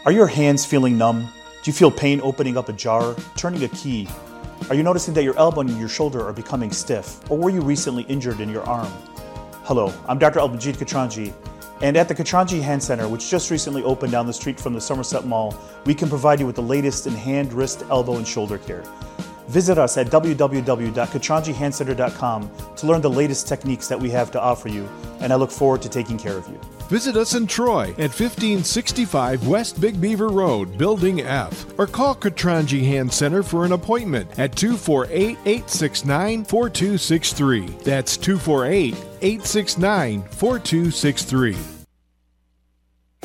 [0.06, 1.28] Are your hands feeling numb?
[1.64, 4.08] Do you feel pain opening up a jar, turning a key?
[4.70, 7.20] Are you noticing that your elbow and your shoulder are becoming stiff?
[7.30, 8.92] Or were you recently injured in your arm?
[9.64, 10.40] Hello, I'm Dr.
[10.40, 11.34] Albanjit Katranji,
[11.86, 14.82] and at the Katranji Hand Center, which just recently opened down the street from the
[14.82, 15.56] Somerset Mall,
[15.86, 18.84] we can provide you with the latest in hand, wrist, elbow, and shoulder care.
[19.50, 24.90] Visit us at www.katranjihandcenter.com to learn the latest techniques that we have to offer you,
[25.20, 26.60] and I look forward to taking care of you.
[26.90, 32.84] Visit us in Troy at 1565 West Big Beaver Road, Building F, or call Katranji
[32.84, 37.68] Hand Center for an appointment at 248 869 4263.
[37.84, 41.75] That's 248 869 4263.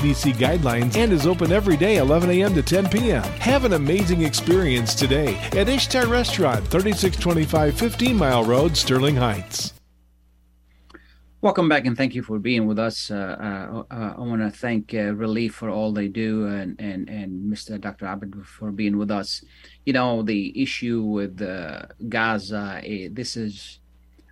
[0.00, 2.54] CDC guidelines and is open every day 11 a.m.
[2.54, 3.22] to 10 p.m.
[3.22, 9.74] Have an amazing experience today at Ishtar Restaurant, 3625 15 Mile Road, Sterling Heights.
[11.42, 13.10] Welcome back and thank you for being with us.
[13.10, 17.08] Uh, uh, uh, I want to thank uh, Relief for all they do and, and,
[17.10, 17.78] and Mr.
[17.78, 18.06] Dr.
[18.06, 19.44] Abed for being with us.
[19.84, 23.80] You know, the issue with uh, Gaza, eh, this is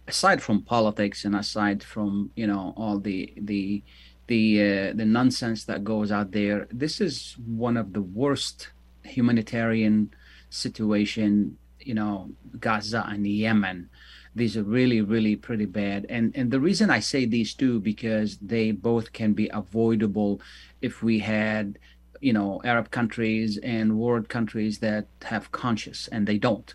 [0.06, 3.82] aside from politics and aside from, you know, all the, the,
[4.28, 8.68] the, uh, the nonsense that goes out there, this is one of the worst
[9.02, 10.14] humanitarian
[10.50, 13.88] situation, you know, Gaza and Yemen.
[14.34, 16.06] These are really really pretty bad.
[16.08, 20.40] And and the reason i say these two because they both can be avoidable
[20.80, 21.78] if we had
[22.20, 26.74] you know arab countries and world countries that have conscience and they don't.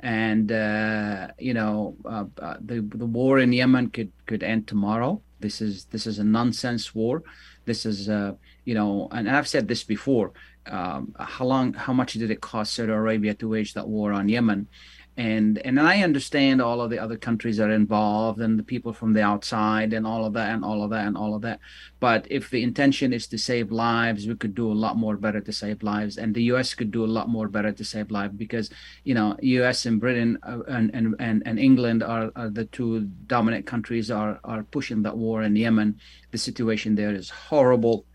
[0.00, 5.20] And uh, you know uh, uh, the the war in yemen could could end tomorrow
[5.40, 7.22] this is this is a nonsense war.
[7.64, 8.32] This is uh,
[8.64, 10.32] you know and i've said this before
[10.66, 14.28] um, how long how much did it cost saudi arabia to wage that war on
[14.28, 14.68] yemen
[15.16, 19.12] and and I understand all of the other countries are involved and the people from
[19.12, 21.60] the outside and all of that and all of that and all of that.
[21.98, 25.40] But if the intention is to save lives, we could do a lot more better
[25.40, 26.74] to save lives, and the U.S.
[26.74, 28.70] could do a lot more better to save lives because
[29.04, 29.84] you know U.S.
[29.84, 34.38] and Britain uh, and and and, and England are, are the two dominant countries are
[34.44, 35.98] are pushing that war in Yemen.
[36.30, 38.06] The situation there is horrible,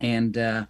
[0.00, 0.36] and.
[0.36, 0.66] Uh,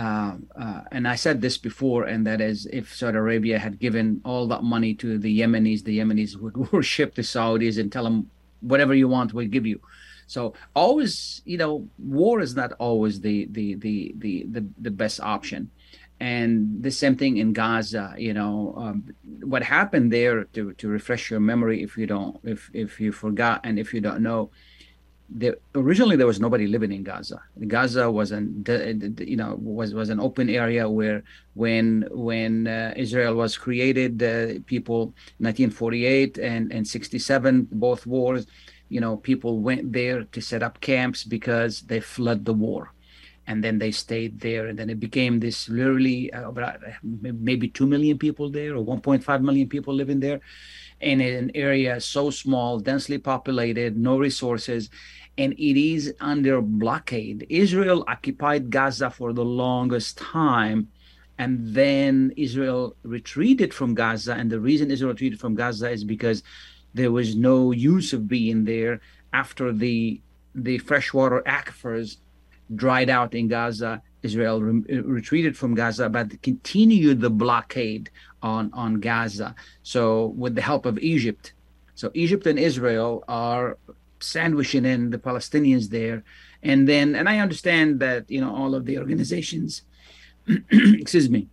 [0.00, 4.22] uh, uh, and I said this before, and that is, if Saudi Arabia had given
[4.24, 8.30] all that money to the Yemenis, the Yemenis would worship the Saudis and tell them,
[8.60, 9.78] whatever you want, we'll give you.
[10.26, 15.20] So always, you know, war is not always the the the the the, the best
[15.20, 15.70] option.
[16.18, 18.14] And the same thing in Gaza.
[18.16, 22.70] You know, um, what happened there to to refresh your memory, if you don't, if
[22.72, 24.50] if you forgot, and if you don't know,
[25.74, 27.40] originally there was nobody living in Gaza.
[27.66, 28.64] Gaza was an
[29.18, 31.22] you know was was an open area where
[31.54, 38.46] when when uh, Israel was created, uh, people 1948 and and 67 both wars,
[38.88, 42.92] you know people went there to set up camps because they fled the war.
[43.46, 46.52] And then they stayed there, and then it became this literally uh,
[47.02, 50.40] maybe two million people there, or 1.5 million people living there,
[51.00, 54.90] in an area so small, densely populated, no resources,
[55.38, 57.46] and it is under blockade.
[57.48, 60.88] Israel occupied Gaza for the longest time,
[61.38, 64.34] and then Israel retreated from Gaza.
[64.34, 66.42] And the reason Israel retreated from Gaza is because
[66.92, 69.00] there was no use of being there
[69.32, 70.20] after the
[70.54, 72.16] the freshwater aquifers
[72.74, 74.02] dried out in Gaza.
[74.22, 78.10] Israel re- uh, retreated from Gaza, but continued the blockade
[78.42, 79.54] on on Gaza.
[79.82, 81.52] So with the help of Egypt.
[81.94, 83.76] So Egypt and Israel are
[84.20, 86.22] sandwiching in the Palestinians there.
[86.62, 89.82] And then, and I understand that, you know, all of the organizations,
[90.70, 91.48] excuse me,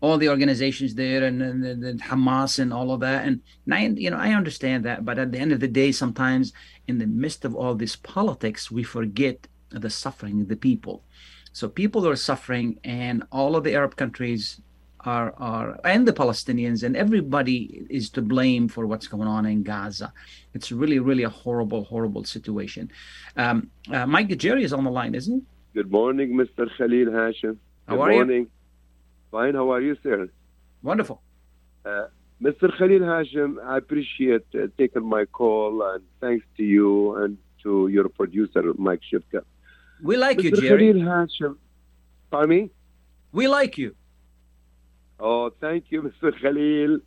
[0.00, 3.24] all the organizations there and, and, and, Hamas and all of that.
[3.24, 5.92] And, and I, you know, I understand that, but at the end of the day,
[5.92, 6.52] sometimes
[6.88, 11.04] in the midst of all this politics, we forget the suffering of the people.
[11.52, 14.60] So people are suffering, and all of the Arab countries
[15.04, 19.62] are are and the Palestinians and everybody is to blame for what's going on in
[19.62, 20.12] Gaza.
[20.54, 22.90] It's really, really a horrible, horrible situation.
[23.36, 25.42] Um, uh, Mike Jerry is on the line, isn't he?
[25.74, 26.68] Good morning, Mr.
[26.76, 27.56] Khalil Hashim.
[27.88, 28.18] How Good are you?
[28.18, 28.46] morning.
[29.30, 29.54] Fine.
[29.54, 30.28] How are you, sir?
[30.82, 31.22] Wonderful.
[31.84, 32.06] Uh,
[32.42, 32.76] Mr.
[32.76, 38.08] Khalil Hashim, I appreciate uh, taking my call and thanks to you and to your
[38.08, 39.42] producer, Mike Shifka.
[40.02, 40.44] We like Mr.
[40.44, 40.92] you, Jerry.
[40.92, 41.56] Khalil Hashim.
[42.30, 42.70] Pardon me?
[43.32, 43.94] We like you.
[45.24, 46.32] Oh, thank you, Mr.
[46.40, 46.98] Khalil.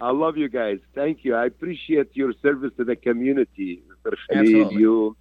[0.00, 0.78] I love you guys.
[0.94, 1.34] Thank you.
[1.36, 4.14] I appreciate your service to the community, Mr.
[4.30, 4.80] Khalil, Absolutely.
[4.80, 5.16] you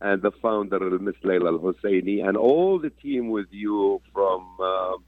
[0.00, 1.14] and the founder, Ms.
[1.24, 4.98] Layla Al Husseini, and all the team with you from um,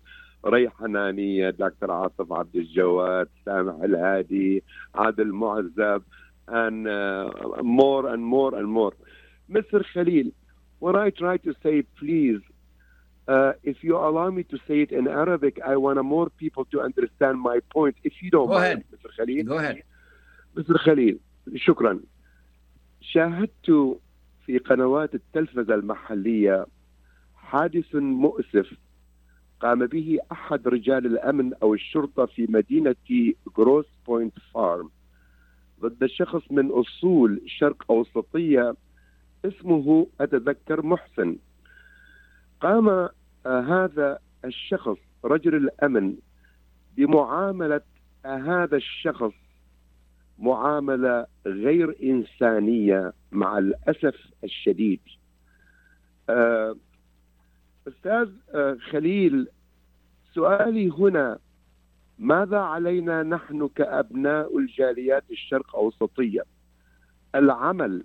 [0.43, 1.87] Ray Hanani, Dr.
[1.87, 4.63] Asif Abdul Jawad, Samah Al Hadi,
[4.95, 6.03] Adil Muazzab,
[6.49, 7.31] and uh,
[7.63, 8.93] more and more and more.
[9.51, 9.85] Mr.
[9.93, 10.33] Khalil,
[10.81, 12.41] what I try to say, please,
[13.29, 16.81] uh, if you allow me to say it in Arabic, I want more people to
[16.81, 17.97] understand my point.
[18.05, 18.85] If you don't Go mind, ahead.
[18.95, 19.11] Mr.
[19.17, 19.45] Khalil.
[19.45, 19.83] Go ahead.
[20.57, 21.19] مستر خليل
[21.57, 22.01] شكرا
[23.01, 23.99] شاهدت
[24.47, 26.67] في قنوات التلفزة المحلية
[27.37, 28.73] حادث مؤسف
[29.61, 32.97] قام به أحد رجال الأمن أو الشرطة في مدينة
[33.57, 34.91] جروس بوينت فارم
[35.81, 38.75] ضد شخص من أصول شرق أوسطية
[39.45, 41.37] اسمه أتذكر محسن
[42.61, 43.09] قام
[43.47, 46.17] هذا الشخص رجل الأمن
[46.97, 47.81] بمعاملة
[48.25, 49.33] آه، هذا الشخص
[50.39, 55.01] معاملة غير إنسانية مع الأسف الشديد.
[56.31, 56.77] آه،
[57.89, 59.49] أستاذ آه، خليل
[60.35, 61.39] سؤالي هنا
[62.19, 66.43] ماذا علينا نحن كأبناء الجاليات الشرق أوسطية
[67.35, 68.05] العمل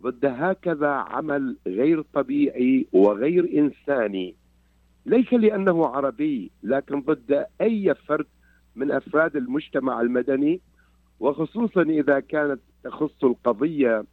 [0.00, 4.34] ضد هكذا عمل غير طبيعي وغير إنساني
[5.06, 8.26] ليس لأنه عربي لكن ضد أي فرد
[8.76, 10.60] من أفراد المجتمع المدني
[11.20, 14.04] وخصوصا إذا كانت تخص القضية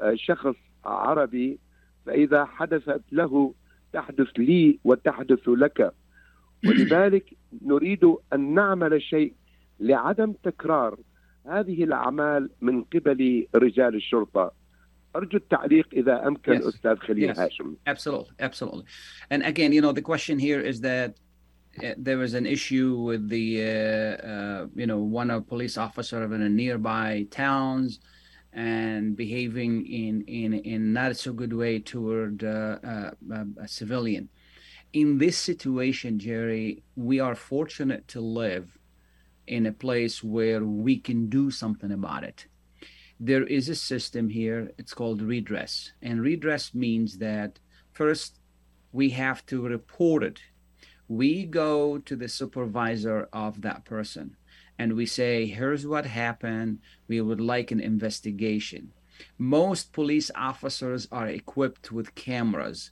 [0.00, 1.58] آه، شخص عربي
[2.06, 3.54] فإذا حدثت له
[3.92, 5.94] تحدث لي وتحدث لك.
[6.68, 9.34] ولذلك نريد أن نعمل شيء
[9.80, 10.98] لعدم تكرار
[11.46, 14.52] هذه الأعمال من قبل رجال الشرطة.
[15.15, 16.67] ارجو التعليق اذا امكن Yes.
[16.67, 17.39] استاذ خليل Yes.
[17.39, 18.85] هاشم Absolutely, absolutely.
[19.31, 21.09] And again, you know, the question here is that
[21.83, 26.19] uh, there was an issue with the, uh, uh, you know, one of police officer
[26.35, 27.99] in a nearby towns
[28.53, 29.73] and behaving
[30.03, 34.25] in in in not so good way toward uh, uh, a civilian.
[35.01, 38.65] In this situation, Jerry, we are fortunate to live
[39.55, 42.39] in a place where we can do something about it
[43.20, 44.72] there is a system here.
[44.78, 45.92] It's called redress.
[46.02, 47.58] And redress means that
[47.92, 48.38] first
[48.92, 50.40] we have to report it.
[51.08, 54.36] We go to the supervisor of that person
[54.78, 56.78] and we say here's what happened.
[57.06, 58.92] We would like an investigation.
[59.38, 62.90] Most police officers are equipped with cameras.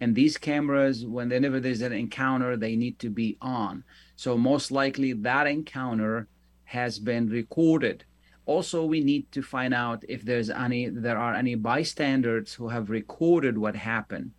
[0.00, 3.82] And these cameras whenever there's an encounter they need to be on.
[4.14, 6.28] So most likely that encounter
[6.64, 8.04] has been recorded
[8.46, 12.90] also we need to find out if there's any there are any bystanders who have
[12.90, 14.32] recorded what happened.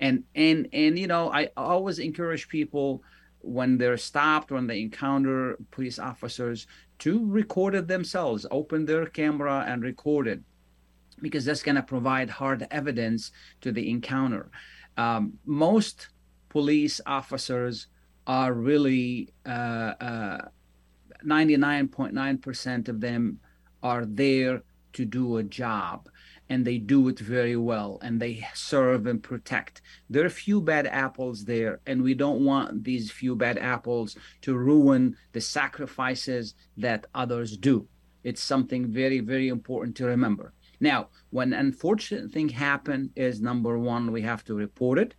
[0.00, 3.02] And and and you know i always encourage people
[3.40, 6.68] when they're stopped when they encounter police officers
[7.00, 10.40] to record it themselves open their camera and record it
[11.20, 14.50] because that's going to provide hard evidence to the encounter.
[14.96, 16.08] Um, most
[16.48, 17.88] police officers
[18.26, 20.38] are really uh, uh,
[21.24, 23.40] 99.9% of them
[23.82, 24.62] are there
[24.92, 26.08] to do a job
[26.48, 29.82] and they do it very well and they serve and protect.
[30.08, 34.56] There are few bad apples there, and we don't want these few bad apples to
[34.56, 37.86] ruin the sacrifices that others do.
[38.24, 40.54] It's something very, very important to remember.
[40.80, 45.14] Now, when unfortunate thing happen is number one, we have to report it.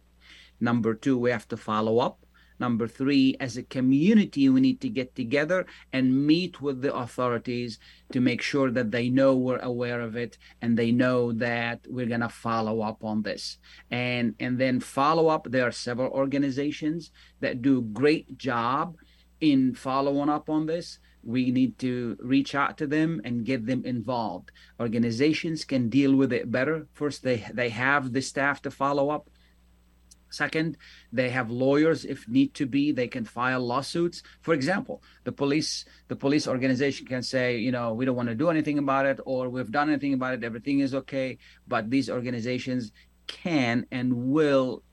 [0.60, 2.26] Number two, we have to follow up.
[2.60, 7.80] Number three, as a community, we need to get together and meet with the authorities
[8.12, 12.05] to make sure that they know we're aware of it and they know that we're
[12.05, 13.57] going to follow up on this.
[13.91, 15.47] And and then follow up.
[15.49, 18.97] There are several organizations that do great job
[19.39, 20.99] in following up on this.
[21.24, 24.51] We need to reach out to them and get them involved.
[24.80, 26.88] Organizations can deal with it better.
[26.93, 29.30] First, they they have the staff to follow up
[30.30, 30.77] Second,
[31.11, 32.91] they have lawyers if need to be.
[32.91, 34.23] They can file lawsuits.
[34.41, 38.36] For example, the police the police organization can say, you know, we don't want to
[38.36, 40.43] do anything about it, or we've done anything about it.
[40.43, 41.38] Everything is okay.
[41.67, 42.91] But these organizations
[43.27, 44.84] can and will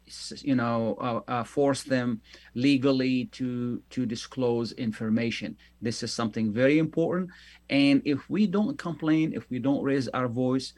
[0.42, 2.20] you know uh, uh, force them
[2.54, 7.28] legally to to disclose information this is something very important
[7.70, 10.74] and if we don't complain if we don't raise our voice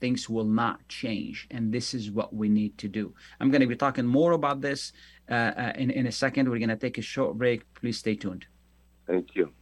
[0.00, 3.66] things will not change and this is what we need to do i'm going to
[3.66, 4.92] be talking more about this
[5.30, 8.14] uh, uh, in, in a second we're going to take a short break please stay
[8.14, 8.46] tuned
[9.06, 9.52] thank you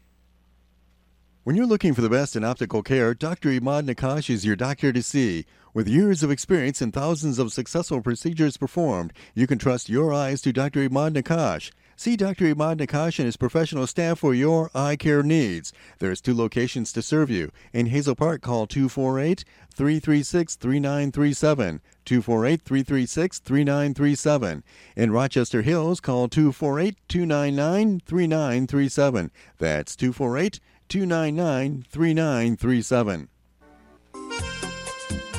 [1.44, 3.50] when you're looking for the best in optical care, Dr.
[3.50, 5.44] Imad Nakash is your doctor to see.
[5.74, 10.40] With years of experience and thousands of successful procedures performed, you can trust your eyes
[10.40, 10.88] to Dr.
[10.88, 11.70] Imad Nakash.
[11.96, 12.52] See Dr.
[12.52, 15.72] Imad Nakash and his professional staff for your eye care needs.
[15.98, 17.50] There's two locations to serve you.
[17.72, 21.80] In Hazel Park, call 248 336 3937.
[22.04, 24.64] 248 336 3937.
[24.96, 29.30] In Rochester Hills, call 248 299 3937.
[29.58, 33.28] That's 248 299 3937.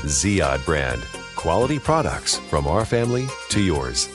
[0.05, 1.01] Ziyad brand.
[1.35, 4.14] Quality products from our family to yours.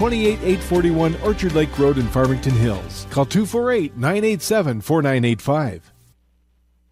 [0.00, 3.06] 28841 Orchard Lake Road in Farmington Hills.
[3.10, 5.92] Call 248 987 4985.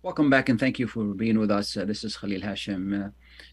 [0.02, 1.74] Welcome back and thank you for being with us.
[1.74, 3.06] Uh, this is Khalil Hashim.
[3.06, 3.08] Uh,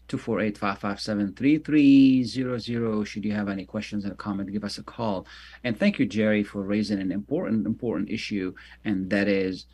[0.08, 5.24] 248-557-3300 should you have any questions or comment give us a call
[5.64, 8.52] and thank you jerry for raising an important important issue
[8.84, 9.66] and that is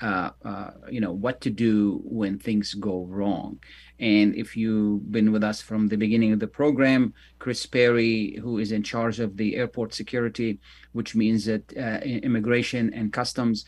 [0.00, 3.58] uh, uh, you know what to do when things go wrong
[3.98, 8.58] and if you've been with us from the beginning of the program chris perry who
[8.58, 10.58] is in charge of the airport security
[10.92, 13.64] which means that uh, immigration and customs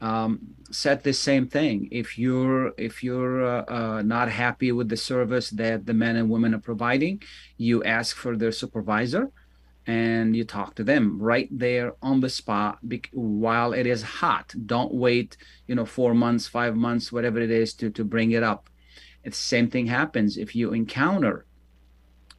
[0.00, 1.88] um, said the same thing.
[1.90, 6.28] If you're if you're uh, uh, not happy with the service that the men and
[6.28, 7.22] women are providing,
[7.56, 9.30] you ask for their supervisor,
[9.86, 12.78] and you talk to them right there on the spot
[13.12, 14.54] while it is hot.
[14.66, 18.42] Don't wait, you know, four months, five months, whatever it is, to to bring it
[18.42, 18.70] up.
[19.24, 21.46] The same thing happens if you encounter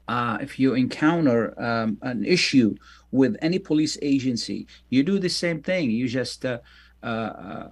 [0.08, 2.76] uh, if you encounter um, an issue
[3.12, 5.90] with any police agency, you do the same thing.
[5.90, 6.60] You just uh,
[7.02, 7.70] uh,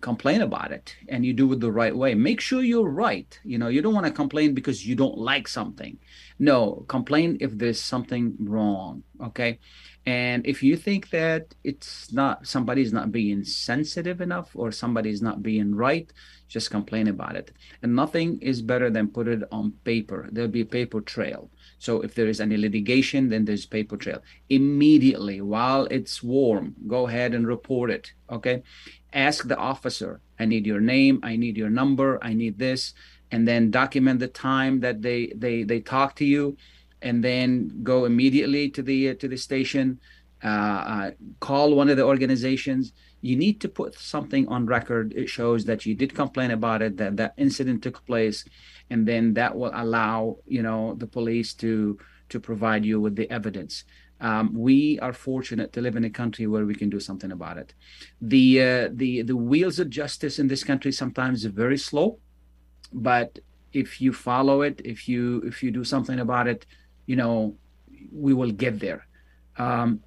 [0.00, 3.58] complain about it and you do it the right way make sure you're right you
[3.58, 5.98] know you don't want to complain because you don't like something
[6.40, 9.58] no complain if there's something wrong okay?
[10.06, 15.42] And if you think that it's not somebody's not being sensitive enough or somebody's not
[15.42, 16.10] being right
[16.48, 17.52] just complain about it.
[17.82, 20.28] And nothing is better than put it on paper.
[20.32, 21.48] There'll be a paper trail.
[21.78, 24.22] So if there is any litigation then there's paper trail.
[24.48, 28.62] Immediately while it's warm go ahead and report it okay?
[29.12, 32.94] Ask the officer i need your name i need your number i need this
[33.32, 36.56] and then document the time that they they they talk to you
[37.02, 40.00] and then go immediately to the to the station
[40.42, 45.12] uh, uh, call one of the organizations you need to put something on record.
[45.14, 48.44] It shows that you did complain about it, that that incident took place,
[48.88, 51.98] and then that will allow you know the police to
[52.30, 53.84] to provide you with the evidence.
[54.20, 57.58] Um, we are fortunate to live in a country where we can do something about
[57.58, 57.74] it.
[58.20, 62.18] The uh, the the wheels of justice in this country sometimes are very slow,
[62.92, 63.38] but
[63.72, 66.66] if you follow it, if you if you do something about it,
[67.06, 67.56] you know,
[68.12, 69.06] we will get there.
[69.56, 70.00] Um,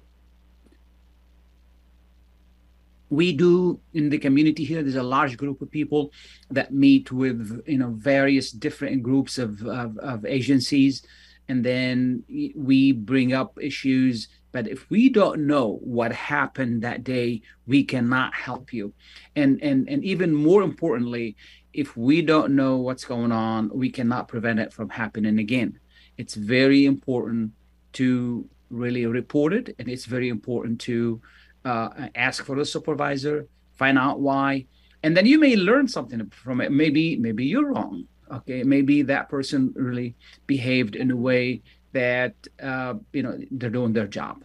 [3.10, 6.10] we do in the community here there's a large group of people
[6.50, 11.02] that meet with you know various different groups of, of, of agencies
[11.48, 12.24] and then
[12.56, 18.34] we bring up issues but if we don't know what happened that day we cannot
[18.34, 18.92] help you
[19.36, 21.36] and and and even more importantly
[21.74, 25.78] if we don't know what's going on we cannot prevent it from happening again.
[26.16, 27.52] It's very important
[27.94, 31.20] to really report it and it's very important to
[31.64, 34.66] uh, ask for the supervisor find out why
[35.02, 36.72] and then you may learn something from it.
[36.72, 38.62] Maybe maybe you're wrong okay?
[38.62, 40.14] Maybe that person really
[40.46, 41.62] behaved in a way
[41.92, 44.44] that uh, you know they're doing their job.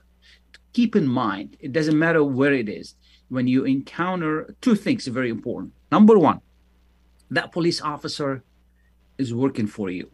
[0.74, 2.96] Keep in mind it doesn't matter where it is
[3.30, 5.74] when you encounter two things are very important.
[5.92, 6.42] Number one
[7.30, 8.44] that police officer
[9.18, 10.10] is working for you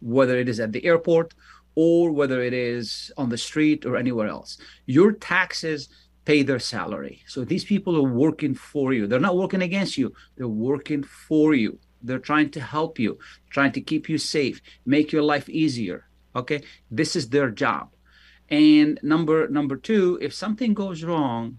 [0.00, 1.34] whether it is at the airport
[1.74, 5.88] or whether it is on the street or anywhere else your taxes
[6.24, 10.12] pay their salary so these people are working for you they're not working against you
[10.36, 13.18] they're working for you they're trying to help you,
[13.50, 16.06] trying to keep you safe, make your life easier.
[16.36, 17.90] Okay, this is their job.
[18.48, 21.58] And number number two, if something goes wrong,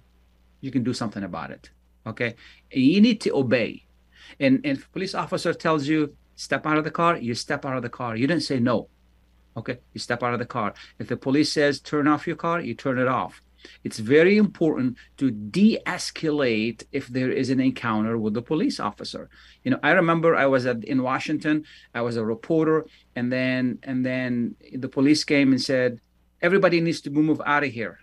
[0.61, 1.69] you can do something about it.
[2.05, 2.35] Okay,
[2.71, 3.85] you need to obey.
[4.39, 7.83] And, and police officer tells you step out of the car, you step out of
[7.83, 8.15] the car.
[8.15, 8.87] You didn't say no.
[9.57, 10.73] Okay, you step out of the car.
[10.99, 13.41] If the police says turn off your car, you turn it off.
[13.83, 19.29] It's very important to de escalate if there is an encounter with the police officer.
[19.63, 23.79] You know, I remember I was at, in Washington, I was a reporter, and then
[23.83, 25.99] and then the police came and said,
[26.41, 27.99] everybody needs to move out of here.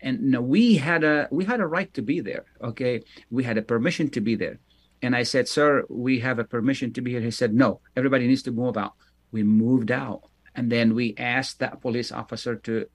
[0.00, 2.46] And know, we had a we had a right to be there.
[2.62, 4.58] Okay, we had a permission to be there.
[5.02, 7.20] And I said, Sir, we have a permission to be here.
[7.20, 8.94] He said, No, everybody needs to move out.
[9.30, 10.22] We moved out.
[10.54, 12.86] And then we asked that police officer to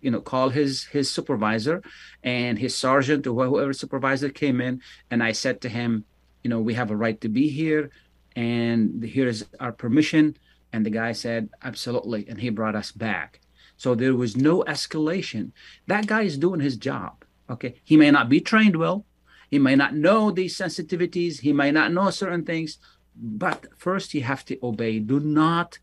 [0.00, 1.82] you know call his his supervisor
[2.22, 4.80] and his sergeant or whoever supervisor came in
[5.10, 6.04] and i said to him
[6.42, 7.90] you know we have a right to be here
[8.36, 10.36] and here is our permission
[10.72, 13.40] and the guy said absolutely and he brought us back
[13.76, 15.50] so there was no escalation
[15.86, 19.04] that guy is doing his job okay he may not be trained well
[19.50, 22.78] he may not know these sensitivities he may not know certain things
[23.16, 25.78] but first you have to obey do not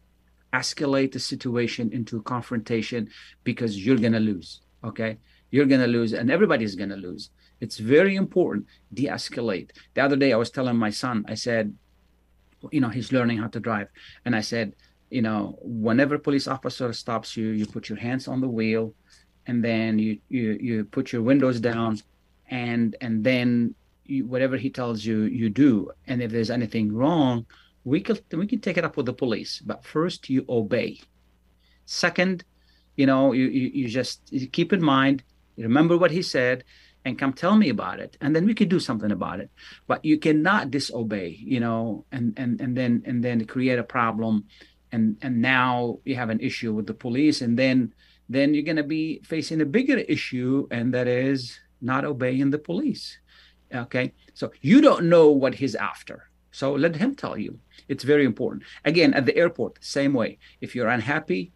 [0.56, 3.10] escalate the situation into confrontation
[3.44, 4.62] because you're going to lose.
[4.84, 5.18] Okay.
[5.52, 7.30] You're going to lose and everybody's going to lose.
[7.62, 8.68] It's very important.
[8.94, 9.70] De escalate.
[9.94, 11.74] The other day, I was telling my son, I said,
[12.72, 13.90] you know, he's learning how to drive.
[14.26, 14.74] And I said,
[15.10, 18.94] you know, whenever police officer stops you, you put your hands on the wheel
[19.48, 22.00] and then you, you, you put your windows down
[22.50, 23.76] and, and then
[24.06, 25.92] you, whatever he tells you, you do.
[26.08, 27.46] And if there's anything wrong,
[27.86, 31.00] we can we can take it up with the police but first you obey.
[31.86, 32.44] Second
[32.98, 35.24] you know you, you, you just you keep in mind
[35.56, 36.66] remember what he said
[37.06, 38.18] and come tell me about it.
[38.20, 39.52] And then we could do something about it.
[39.86, 44.46] But you cannot disobey you know and and and then and then create a problem.
[44.92, 47.42] And and now you have an issue with the police.
[47.42, 47.94] And then
[48.28, 50.68] then you're going to be facing a bigger issue.
[50.72, 53.20] And that is not obeying the police
[53.74, 57.60] okay so you don't know what he's after so let him tell you.
[57.90, 58.64] It's very important.
[58.86, 60.38] Again, at the airport, same way.
[60.62, 61.52] If you're unhappy,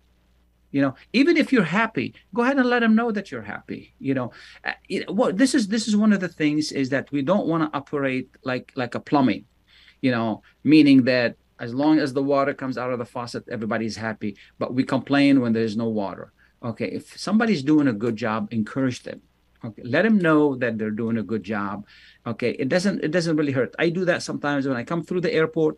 [0.71, 3.93] you know, even if you're happy, go ahead and let him know that you're happy.
[3.99, 4.33] You know,
[4.65, 7.47] uh, know well, this is this is one of the things is that we don't
[7.47, 9.45] want to operate like like a plumbing,
[10.01, 13.95] you know, meaning that as long as the water comes out of the faucet, everybody's
[13.95, 14.35] happy.
[14.57, 16.33] But we complain when there's no water.
[16.61, 19.21] Okay, if somebody's doing a good job, encourage them.
[19.63, 21.85] Okay, let them know that they're doing a good job.
[22.25, 23.75] Okay, it doesn't it doesn't really hurt.
[23.77, 25.77] I do that sometimes when I come through the airport,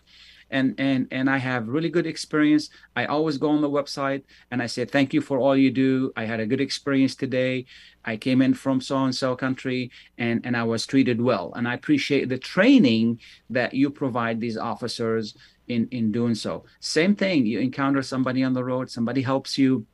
[0.51, 2.69] and and and I have really good experience.
[2.95, 6.11] I always go on the website and I say thank you for all you do.
[6.15, 7.65] I had a good experience today.
[8.05, 11.53] I came in from so and so country and and I was treated well.
[11.55, 13.19] And I appreciate the training
[13.49, 15.35] that you provide these officers
[15.67, 16.65] in in doing so.
[16.79, 17.45] Same thing.
[17.45, 19.87] You encounter somebody on the road, somebody helps you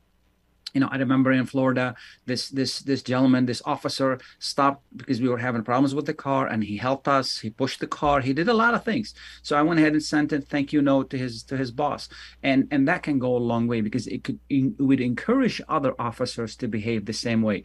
[0.74, 1.94] you know, I remember in Florida,
[2.26, 6.46] this this this gentleman, this officer, stopped because we were having problems with the car,
[6.46, 7.38] and he helped us.
[7.38, 8.20] He pushed the car.
[8.20, 9.14] He did a lot of things.
[9.42, 12.08] So I went ahead and sent a thank you note to his to his boss,
[12.42, 15.94] and and that can go a long way because it could it would encourage other
[15.98, 17.64] officers to behave the same way.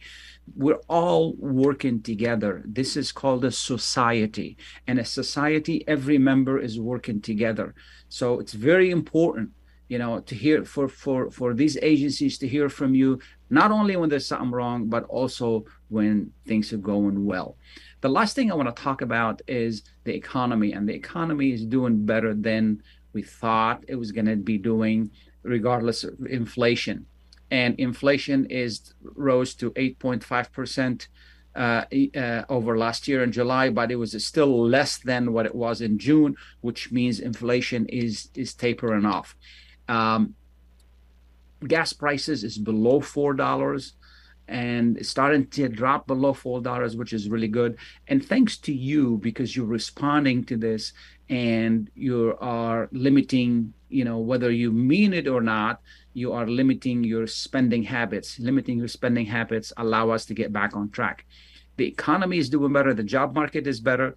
[0.56, 2.62] We're all working together.
[2.66, 7.74] This is called a society, and a society, every member is working together.
[8.08, 9.50] So it's very important
[9.88, 13.18] you know to hear for for for these agencies to hear from you
[13.50, 17.56] not only when there's something wrong but also when things are going well
[18.00, 21.64] the last thing i want to talk about is the economy and the economy is
[21.64, 22.82] doing better than
[23.12, 25.10] we thought it was going to be doing
[25.42, 27.06] regardless of inflation
[27.50, 31.08] and inflation is rose to 8.5 percent
[31.54, 31.84] uh,
[32.16, 35.80] uh, over last year in July, but it was still less than what it was
[35.80, 39.36] in June, which means inflation is is tapering off.
[39.88, 40.34] Um,
[41.66, 43.94] gas prices is below four dollars
[44.46, 47.76] and starting to drop below four dollars which is really good.
[48.08, 50.92] And thanks to you because you're responding to this
[51.30, 55.80] and you are limiting you know whether you mean it or not
[56.14, 58.38] you are limiting your spending habits.
[58.38, 61.26] Limiting your spending habits allow us to get back on track.
[61.76, 62.94] The economy is doing better.
[62.94, 64.16] The job market is better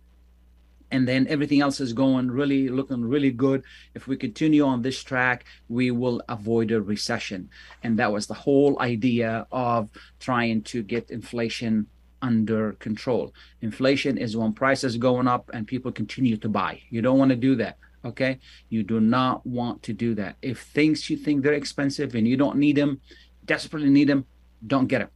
[0.91, 3.63] and then everything else is going really looking really good.
[3.93, 7.49] If we continue on this track we will avoid a recession.
[7.83, 11.87] And that was the whole idea of trying to get inflation
[12.21, 13.33] under control.
[13.61, 16.81] Inflation is when prices going up and people continue to buy.
[16.89, 18.39] You don't want to do that okay?
[18.69, 20.37] You do not want to do that.
[20.41, 23.01] If things you think they're expensive and you don't need them
[23.45, 24.25] desperately need them
[24.65, 25.09] don't get them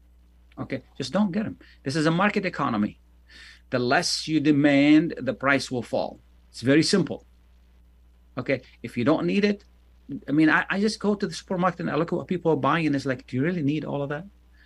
[0.57, 0.83] okay?
[0.97, 2.99] Just don't get them this is a market economy
[3.71, 6.19] the less you demand, the price will fall.
[6.51, 7.25] It's very simple.
[8.37, 8.61] Okay.
[8.83, 9.65] If you don't need it,
[10.27, 12.51] I mean, I, I just go to the supermarket and I look at what people
[12.51, 14.25] are buying, and it's like, do you really need all of that?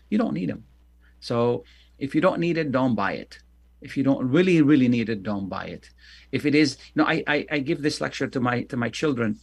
[0.10, 0.66] You don't need them.
[1.20, 1.64] So
[1.98, 3.40] if you don't need it, don't buy it.
[3.82, 5.90] If you don't really, really need it, don't buy it.
[6.32, 8.90] If it is, you know, I, I, I give this lecture to my to my
[8.90, 9.38] children.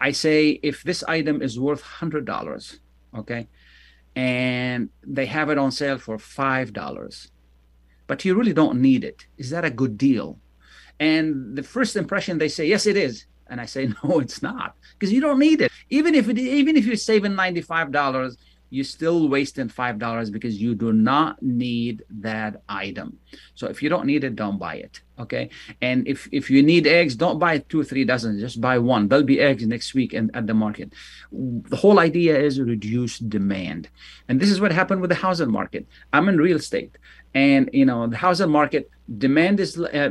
[0.00, 2.80] I say if this item is worth hundred dollars,
[3.14, 3.48] okay,
[4.16, 7.29] and they have it on sale for five dollars,
[8.10, 9.24] but you really don't need it.
[9.38, 10.36] Is that a good deal?
[10.98, 13.26] And the first impression they say, yes, it is.
[13.46, 15.70] And I say, no, it's not, because you don't need it.
[15.90, 18.36] Even if it, even if you're saving ninety five dollars,
[18.70, 23.18] you're still wasting five dollars because you do not need that item.
[23.54, 25.00] So if you don't need it, don't buy it.
[25.18, 25.50] Okay.
[25.82, 28.38] And if if you need eggs, don't buy two three dozen.
[28.38, 29.08] Just buy one.
[29.08, 30.92] There'll be eggs next week in, at the market.
[31.32, 33.90] The whole idea is reduce demand,
[34.28, 35.86] and this is what happened with the housing market.
[36.12, 36.96] I'm in real estate,
[37.34, 40.10] and you know the housing market demand is uh,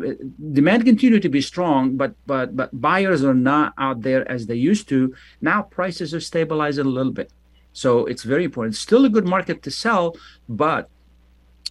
[0.52, 4.56] demand continue to be strong, but but but buyers are not out there as they
[4.56, 5.16] used to.
[5.42, 7.32] Now prices are stabilizing a little bit.
[7.74, 8.76] So it's very important.
[8.76, 10.16] Still a good market to sell,
[10.48, 10.90] but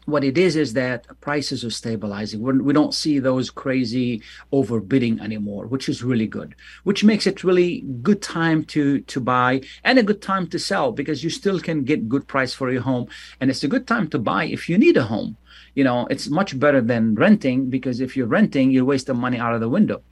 [0.09, 2.41] what it is is that prices are stabilizing.
[2.41, 4.23] We're, we do not see those crazy
[4.53, 6.55] overbidding anymore, which is really good.
[6.85, 10.93] Which makes it really good time to to buy and a good time to sell
[10.93, 13.09] because you still can get good price for your home,
[13.41, 15.37] and it's a good time to buy if you need a home.
[15.75, 19.55] You know, it's much better than renting because if you're renting, you're wasting money out
[19.55, 20.03] of the window.